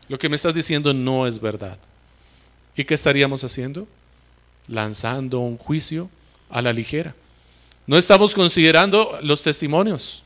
[0.08, 1.78] Lo que me estás diciendo no es verdad.
[2.74, 3.86] ¿Y qué estaríamos haciendo?
[4.66, 6.08] Lanzando un juicio
[6.50, 7.14] a la ligera.
[7.86, 10.22] No estamos considerando los testimonios,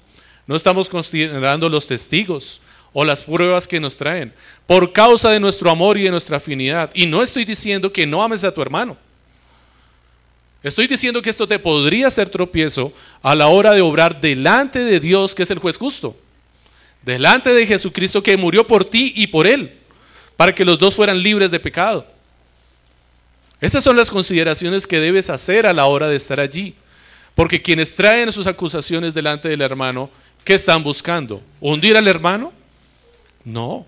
[0.47, 2.61] no estamos considerando los testigos
[2.93, 4.33] o las pruebas que nos traen
[4.67, 6.91] por causa de nuestro amor y de nuestra afinidad.
[6.95, 8.97] Y no estoy diciendo que no ames a tu hermano.
[10.63, 12.93] Estoy diciendo que esto te podría ser tropiezo
[13.23, 16.17] a la hora de obrar delante de Dios, que es el juez justo.
[17.03, 19.79] Delante de Jesucristo que murió por ti y por él,
[20.37, 22.07] para que los dos fueran libres de pecado.
[23.61, 26.75] Esas son las consideraciones que debes hacer a la hora de estar allí.
[27.37, 30.09] Porque quienes traen sus acusaciones delante del hermano,
[30.43, 31.43] ¿qué están buscando?
[31.61, 32.51] ¿Hundir al hermano?
[33.45, 33.87] No.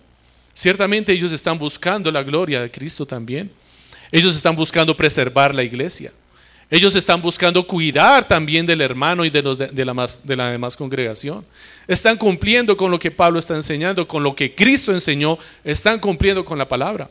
[0.53, 3.51] Ciertamente ellos están buscando la gloria de Cristo también.
[4.13, 6.13] Ellos están buscando preservar la iglesia.
[6.71, 10.51] Ellos están buscando cuidar también del hermano y de, los de, la más, de la
[10.51, 11.43] demás congregación.
[11.87, 16.45] Están cumpliendo con lo que Pablo está enseñando, con lo que Cristo enseñó, están cumpliendo
[16.45, 17.09] con la palabra.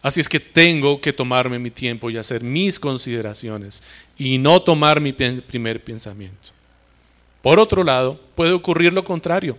[0.00, 3.82] Así es que tengo que tomarme mi tiempo y hacer mis consideraciones
[4.16, 6.50] y no tomar mi primer pensamiento.
[7.42, 9.58] Por otro lado, puede ocurrir lo contrario.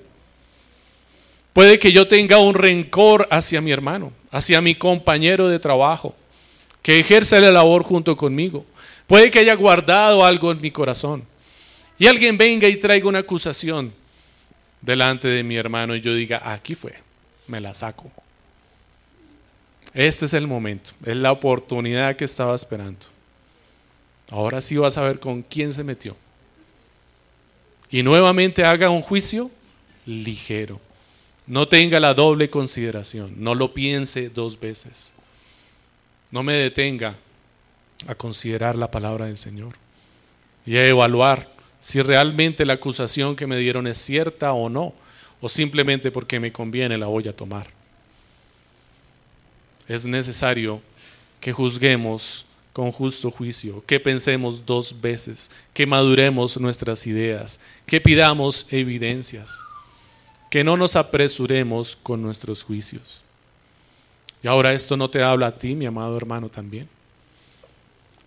[1.53, 6.15] Puede que yo tenga un rencor hacia mi hermano, hacia mi compañero de trabajo,
[6.81, 8.65] que ejerce la labor junto conmigo.
[9.07, 11.27] Puede que haya guardado algo en mi corazón.
[11.97, 13.93] Y alguien venga y traiga una acusación
[14.79, 16.93] delante de mi hermano y yo diga, aquí fue,
[17.47, 18.09] me la saco.
[19.93, 23.07] Este es el momento, es la oportunidad que estaba esperando.
[24.29, 26.15] Ahora sí vas a ver con quién se metió.
[27.89, 29.49] Y nuevamente haga un juicio
[30.05, 30.79] ligero.
[31.47, 35.13] No tenga la doble consideración, no lo piense dos veces.
[36.29, 37.15] No me detenga
[38.05, 39.73] a considerar la palabra del Señor
[40.65, 44.93] y a evaluar si realmente la acusación que me dieron es cierta o no,
[45.41, 47.78] o simplemente porque me conviene la voy a tomar
[49.89, 50.81] es necesario
[51.41, 58.67] que juzguemos con justo juicio, que pensemos dos veces, que maduremos nuestras ideas, que pidamos
[58.69, 59.59] evidencias,
[60.51, 63.21] que no nos apresuremos con nuestros juicios.
[64.43, 66.87] Y ahora esto no te habla a ti, mi amado hermano, también.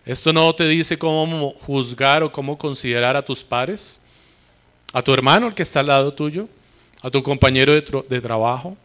[0.05, 4.01] Esto no te dice cómo juzgar o cómo considerar a tus pares,
[4.91, 6.49] a tu hermano, el que está al lado tuyo,
[7.01, 8.77] a tu compañero de, de trabajo,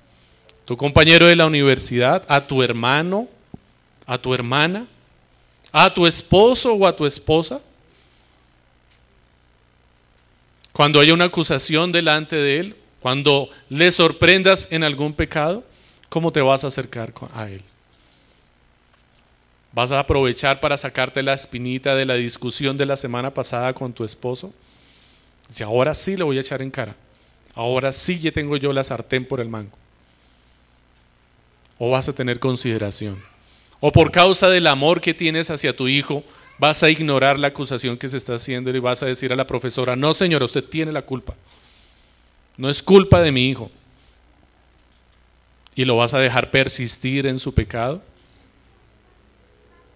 [0.68, 3.26] tu compañero de la universidad, a tu hermano,
[4.04, 4.86] a tu hermana,
[5.72, 7.62] a tu esposo o a tu esposa.
[10.74, 15.64] Cuando haya una acusación delante de él, cuando le sorprendas en algún pecado,
[16.10, 17.62] ¿cómo te vas a acercar a él?
[19.72, 23.94] ¿Vas a aprovechar para sacarte la espinita de la discusión de la semana pasada con
[23.94, 24.52] tu esposo?
[25.50, 26.94] Si ahora sí lo voy a echar en cara.
[27.54, 29.87] Ahora sí ya tengo yo la sartén por el mango.
[31.78, 33.22] O vas a tener consideración.
[33.80, 36.24] O por causa del amor que tienes hacia tu hijo,
[36.58, 39.46] vas a ignorar la acusación que se está haciendo y vas a decir a la
[39.46, 41.34] profesora, no señora, usted tiene la culpa.
[42.56, 43.70] No es culpa de mi hijo.
[45.76, 48.02] Y lo vas a dejar persistir en su pecado.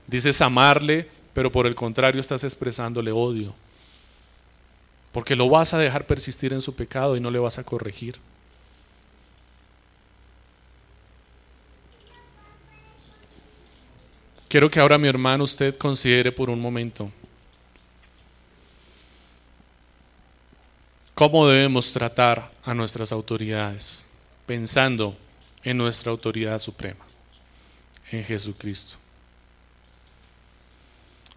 [0.06, 3.52] Dices amarle, pero por el contrario estás expresándole odio.
[5.10, 8.16] Porque lo vas a dejar persistir en su pecado y no le vas a corregir.
[14.52, 17.10] Quiero que ahora mi hermano usted considere por un momento
[21.14, 24.06] cómo debemos tratar a nuestras autoridades,
[24.44, 25.16] pensando
[25.64, 27.02] en nuestra autoridad suprema,
[28.10, 28.96] en Jesucristo.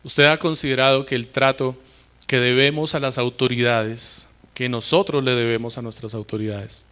[0.04, 1.78] ¿Usted ha considerado que el trato
[2.28, 6.84] que debemos a las autoridades, que nosotros le debemos a nuestras autoridades,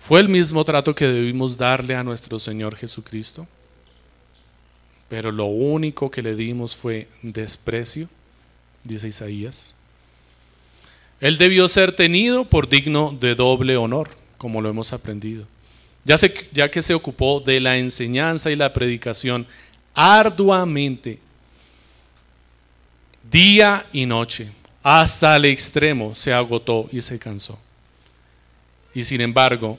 [0.00, 3.46] fue el mismo trato que debimos darle a nuestro Señor Jesucristo?
[5.10, 8.08] Pero lo único que le dimos fue desprecio,
[8.84, 9.74] dice Isaías.
[11.20, 14.08] Él debió ser tenido por digno de doble honor,
[14.38, 15.48] como lo hemos aprendido,
[16.04, 16.14] ya,
[16.52, 19.48] ya que se ocupó de la enseñanza y la predicación
[19.94, 21.18] arduamente,
[23.28, 27.58] día y noche, hasta el extremo se agotó y se cansó.
[28.94, 29.76] Y sin embargo,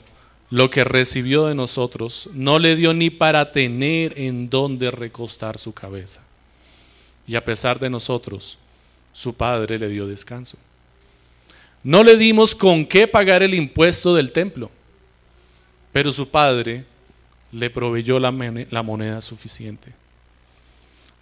[0.52, 5.72] lo que recibió de nosotros no le dio ni para tener en dónde recostar su
[5.72, 6.26] cabeza.
[7.26, 8.58] Y a pesar de nosotros,
[9.14, 10.58] su Padre le dio descanso.
[11.82, 14.70] No le dimos con qué pagar el impuesto del templo,
[15.90, 16.84] pero su Padre
[17.50, 19.90] le proveyó la, moneda suficiente.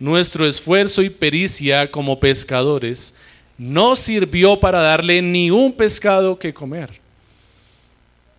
[0.00, 3.14] Nuestro esfuerzo y pericia como pescadores
[3.56, 6.99] no sirvió para darle ni un pescado que comer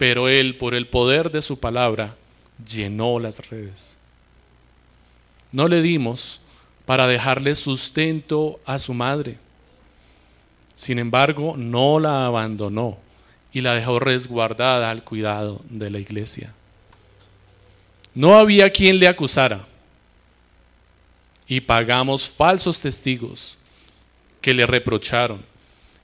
[0.01, 2.15] pero él, por el poder de su palabra,
[2.67, 3.99] llenó las redes.
[5.51, 6.41] No le dimos
[6.87, 9.37] para dejarle sustento a su madre.
[10.73, 12.97] Sin embargo, no la abandonó
[13.53, 16.51] y la dejó resguardada al cuidado de la iglesia.
[18.15, 19.67] No había quien le acusara
[21.45, 23.55] y pagamos falsos testigos
[24.41, 25.45] que le reprocharon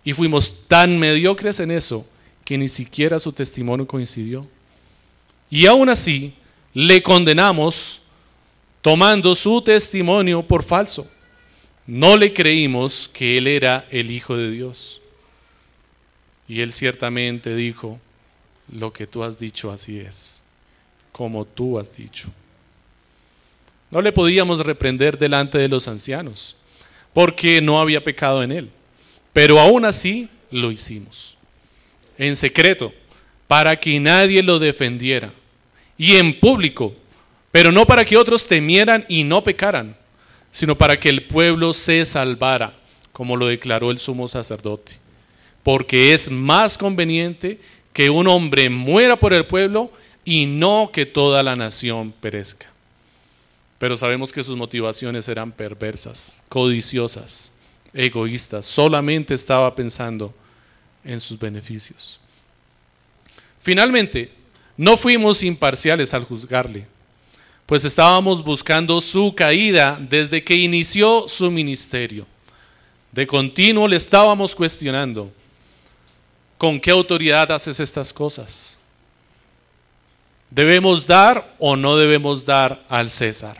[0.03, 2.05] y fuimos tan mediocres en eso
[2.47, 4.47] que ni siquiera su testimonio coincidió.
[5.49, 6.33] Y aún así
[6.73, 7.99] le condenamos
[8.81, 11.11] tomando su testimonio por falso.
[11.85, 15.01] No le creímos que él era el Hijo de Dios.
[16.47, 17.99] Y él ciertamente dijo,
[18.71, 20.41] lo que tú has dicho así es,
[21.11, 22.29] como tú has dicho.
[23.91, 26.55] No le podíamos reprender delante de los ancianos,
[27.13, 28.69] porque no había pecado en él.
[29.33, 31.36] Pero aún así lo hicimos
[32.17, 32.93] en secreto,
[33.47, 35.31] para que nadie lo defendiera,
[35.97, 36.93] y en público,
[37.51, 39.95] pero no para que otros temieran y no pecaran,
[40.51, 42.73] sino para que el pueblo se salvara,
[43.11, 44.93] como lo declaró el sumo sacerdote.
[45.63, 47.59] Porque es más conveniente
[47.93, 49.91] que un hombre muera por el pueblo
[50.23, 52.67] y no que toda la nación perezca.
[53.79, 57.53] Pero sabemos que sus motivaciones eran perversas, codiciosas,
[57.93, 58.65] egoístas.
[58.65, 60.33] Solamente estaba pensando
[61.07, 62.19] en sus beneficios.
[63.61, 64.31] Finalmente,
[64.75, 66.85] no fuimos imparciales al juzgarle,
[67.65, 72.27] pues estábamos buscando su caída desde que inició su ministerio.
[73.11, 75.31] De continuo le estábamos cuestionando,
[76.57, 78.77] ¿con qué autoridad haces estas cosas?
[80.49, 83.57] ¿Debemos dar o no debemos dar al César?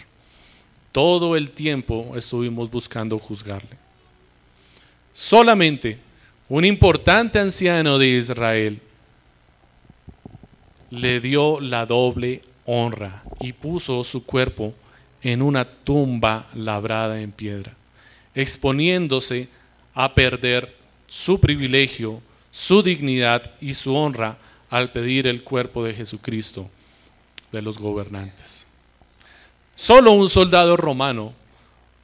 [0.92, 3.78] Todo el tiempo estuvimos buscando juzgarle.
[5.14, 6.00] Solamente
[6.50, 8.80] un importante anciano de Israel,
[10.90, 14.74] le dio la doble honra y puso su cuerpo
[15.22, 17.74] en una tumba labrada en piedra,
[18.34, 19.50] exponiéndose
[19.94, 20.74] a perder
[21.08, 22.22] su privilegio,
[22.52, 24.38] su dignidad y su honra
[24.70, 26.70] al pedir el cuerpo de Jesucristo
[27.52, 28.68] de los gobernantes.
[29.76, 31.34] Solo un soldado romano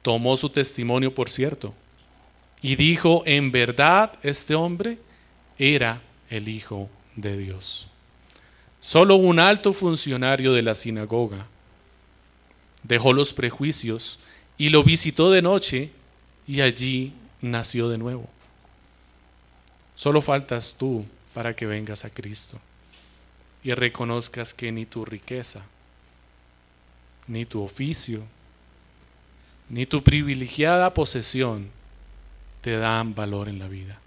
[0.02, 1.74] tomó su testimonio por cierto
[2.64, 4.96] y dijo, en verdad este hombre
[5.58, 6.00] era
[6.30, 7.88] el Hijo de Dios.
[8.80, 11.46] Solo un alto funcionario de la sinagoga
[12.82, 14.18] dejó los prejuicios
[14.56, 15.90] y lo visitó de noche
[16.46, 17.12] y allí
[17.42, 18.26] nació de nuevo.
[19.94, 21.04] Solo faltas tú
[21.34, 22.58] para que vengas a Cristo
[23.62, 25.66] y reconozcas que ni tu riqueza,
[27.26, 28.22] ni tu oficio,
[29.68, 31.68] ni tu privilegiada posesión
[32.64, 33.98] te dan valor en la vida.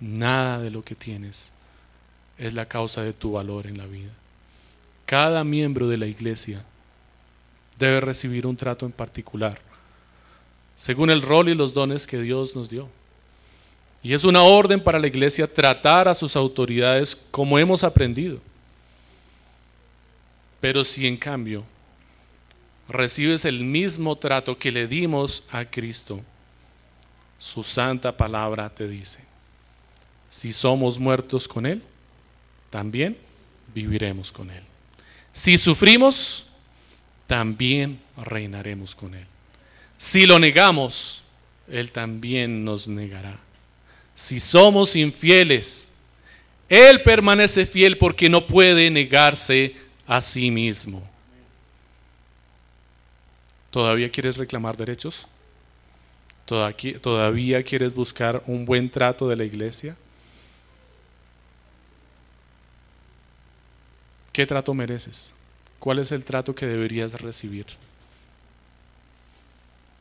[0.00, 1.52] Nada de lo que tienes
[2.38, 4.10] es la causa de tu valor en la vida.
[5.06, 6.64] Cada miembro de la iglesia
[7.78, 9.60] debe recibir un trato en particular,
[10.74, 12.88] según el rol y los dones que Dios nos dio.
[14.02, 18.40] Y es una orden para la iglesia tratar a sus autoridades como hemos aprendido.
[20.60, 21.62] Pero si en cambio
[22.88, 26.24] recibes el mismo trato que le dimos a Cristo,
[27.40, 29.24] su santa palabra te dice,
[30.28, 31.82] si somos muertos con Él,
[32.68, 33.16] también
[33.74, 34.62] viviremos con Él.
[35.32, 36.44] Si sufrimos,
[37.26, 39.26] también reinaremos con Él.
[39.96, 41.22] Si lo negamos,
[41.66, 43.38] Él también nos negará.
[44.14, 45.92] Si somos infieles,
[46.68, 49.74] Él permanece fiel porque no puede negarse
[50.06, 51.08] a sí mismo.
[53.70, 55.26] ¿Todavía quieres reclamar derechos?
[57.00, 59.96] ¿Todavía quieres buscar un buen trato de la iglesia?
[64.32, 65.32] ¿Qué trato mereces?
[65.78, 67.66] ¿Cuál es el trato que deberías recibir?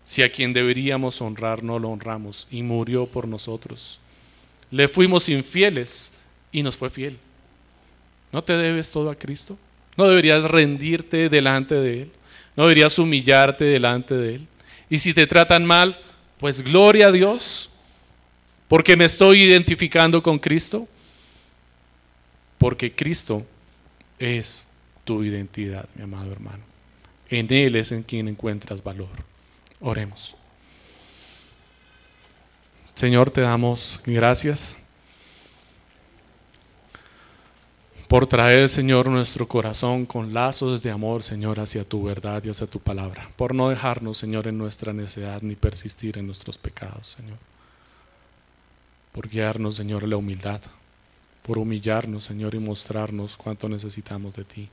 [0.03, 3.99] Si a quien deberíamos honrar no lo honramos y murió por nosotros.
[4.71, 6.17] Le fuimos infieles
[6.51, 7.19] y nos fue fiel.
[8.31, 9.55] ¿No te debes todo a Cristo?
[9.97, 12.11] ¿No deberías rendirte delante de Él?
[12.55, 14.47] ¿No deberías humillarte delante de Él?
[14.89, 15.99] Y si te tratan mal,
[16.39, 17.69] pues gloria a Dios,
[18.67, 20.87] porque me estoy identificando con Cristo,
[22.57, 23.45] porque Cristo
[24.17, 24.67] es
[25.03, 26.63] tu identidad, mi amado hermano.
[27.29, 29.09] En Él es en quien encuentras valor.
[29.81, 30.35] Oremos.
[32.95, 34.75] Señor, te damos gracias
[38.09, 42.65] por traer, Señor, nuestro corazón con lazos de amor, Señor, hacia tu verdad y hacia
[42.65, 43.29] tu palabra.
[43.35, 47.37] Por no dejarnos, Señor, en nuestra necedad ni persistir en nuestros pecados, Señor.
[49.11, 50.59] Por guiarnos, Señor, la humildad.
[51.43, 54.69] Por humillarnos, Señor, y mostrarnos cuánto necesitamos de ti.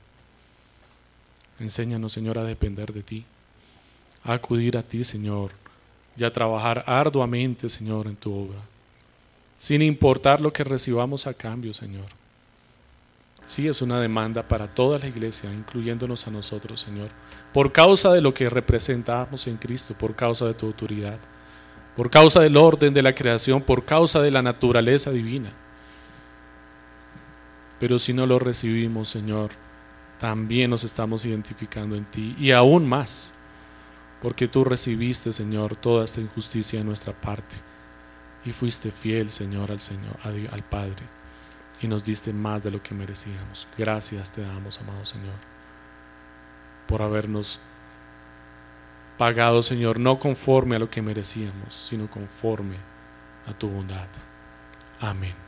[1.59, 3.23] Enséñanos, Señor, a depender de ti.
[4.23, 5.51] A acudir a ti, Señor,
[6.17, 8.61] y a trabajar arduamente, Señor, en tu obra.
[9.59, 12.16] Sin importar lo que recibamos a cambio, Señor
[13.47, 17.07] Sí, es una demanda para toda la iglesia, incluyéndonos a nosotros, Señor,
[17.53, 21.17] por causa de lo que representamos en Cristo, por causa de tu autoridad,
[21.95, 25.53] por causa del orden de la creación, por causa de la naturaleza divina.
[27.79, 29.51] Pero si no lo recibimos, Señor,
[30.19, 33.33] también nos estamos identificando en ti y aún más,
[34.21, 37.55] porque tú recibiste, Señor, toda esta injusticia de nuestra parte
[38.43, 41.16] y fuiste fiel, Señor, al Señor, al Padre
[41.81, 43.67] y nos diste más de lo que merecíamos.
[43.77, 45.35] Gracias te damos, amado Señor,
[46.87, 47.59] por habernos
[49.17, 52.77] pagado, Señor, no conforme a lo que merecíamos, sino conforme
[53.47, 54.07] a tu bondad.
[54.99, 55.46] Amén.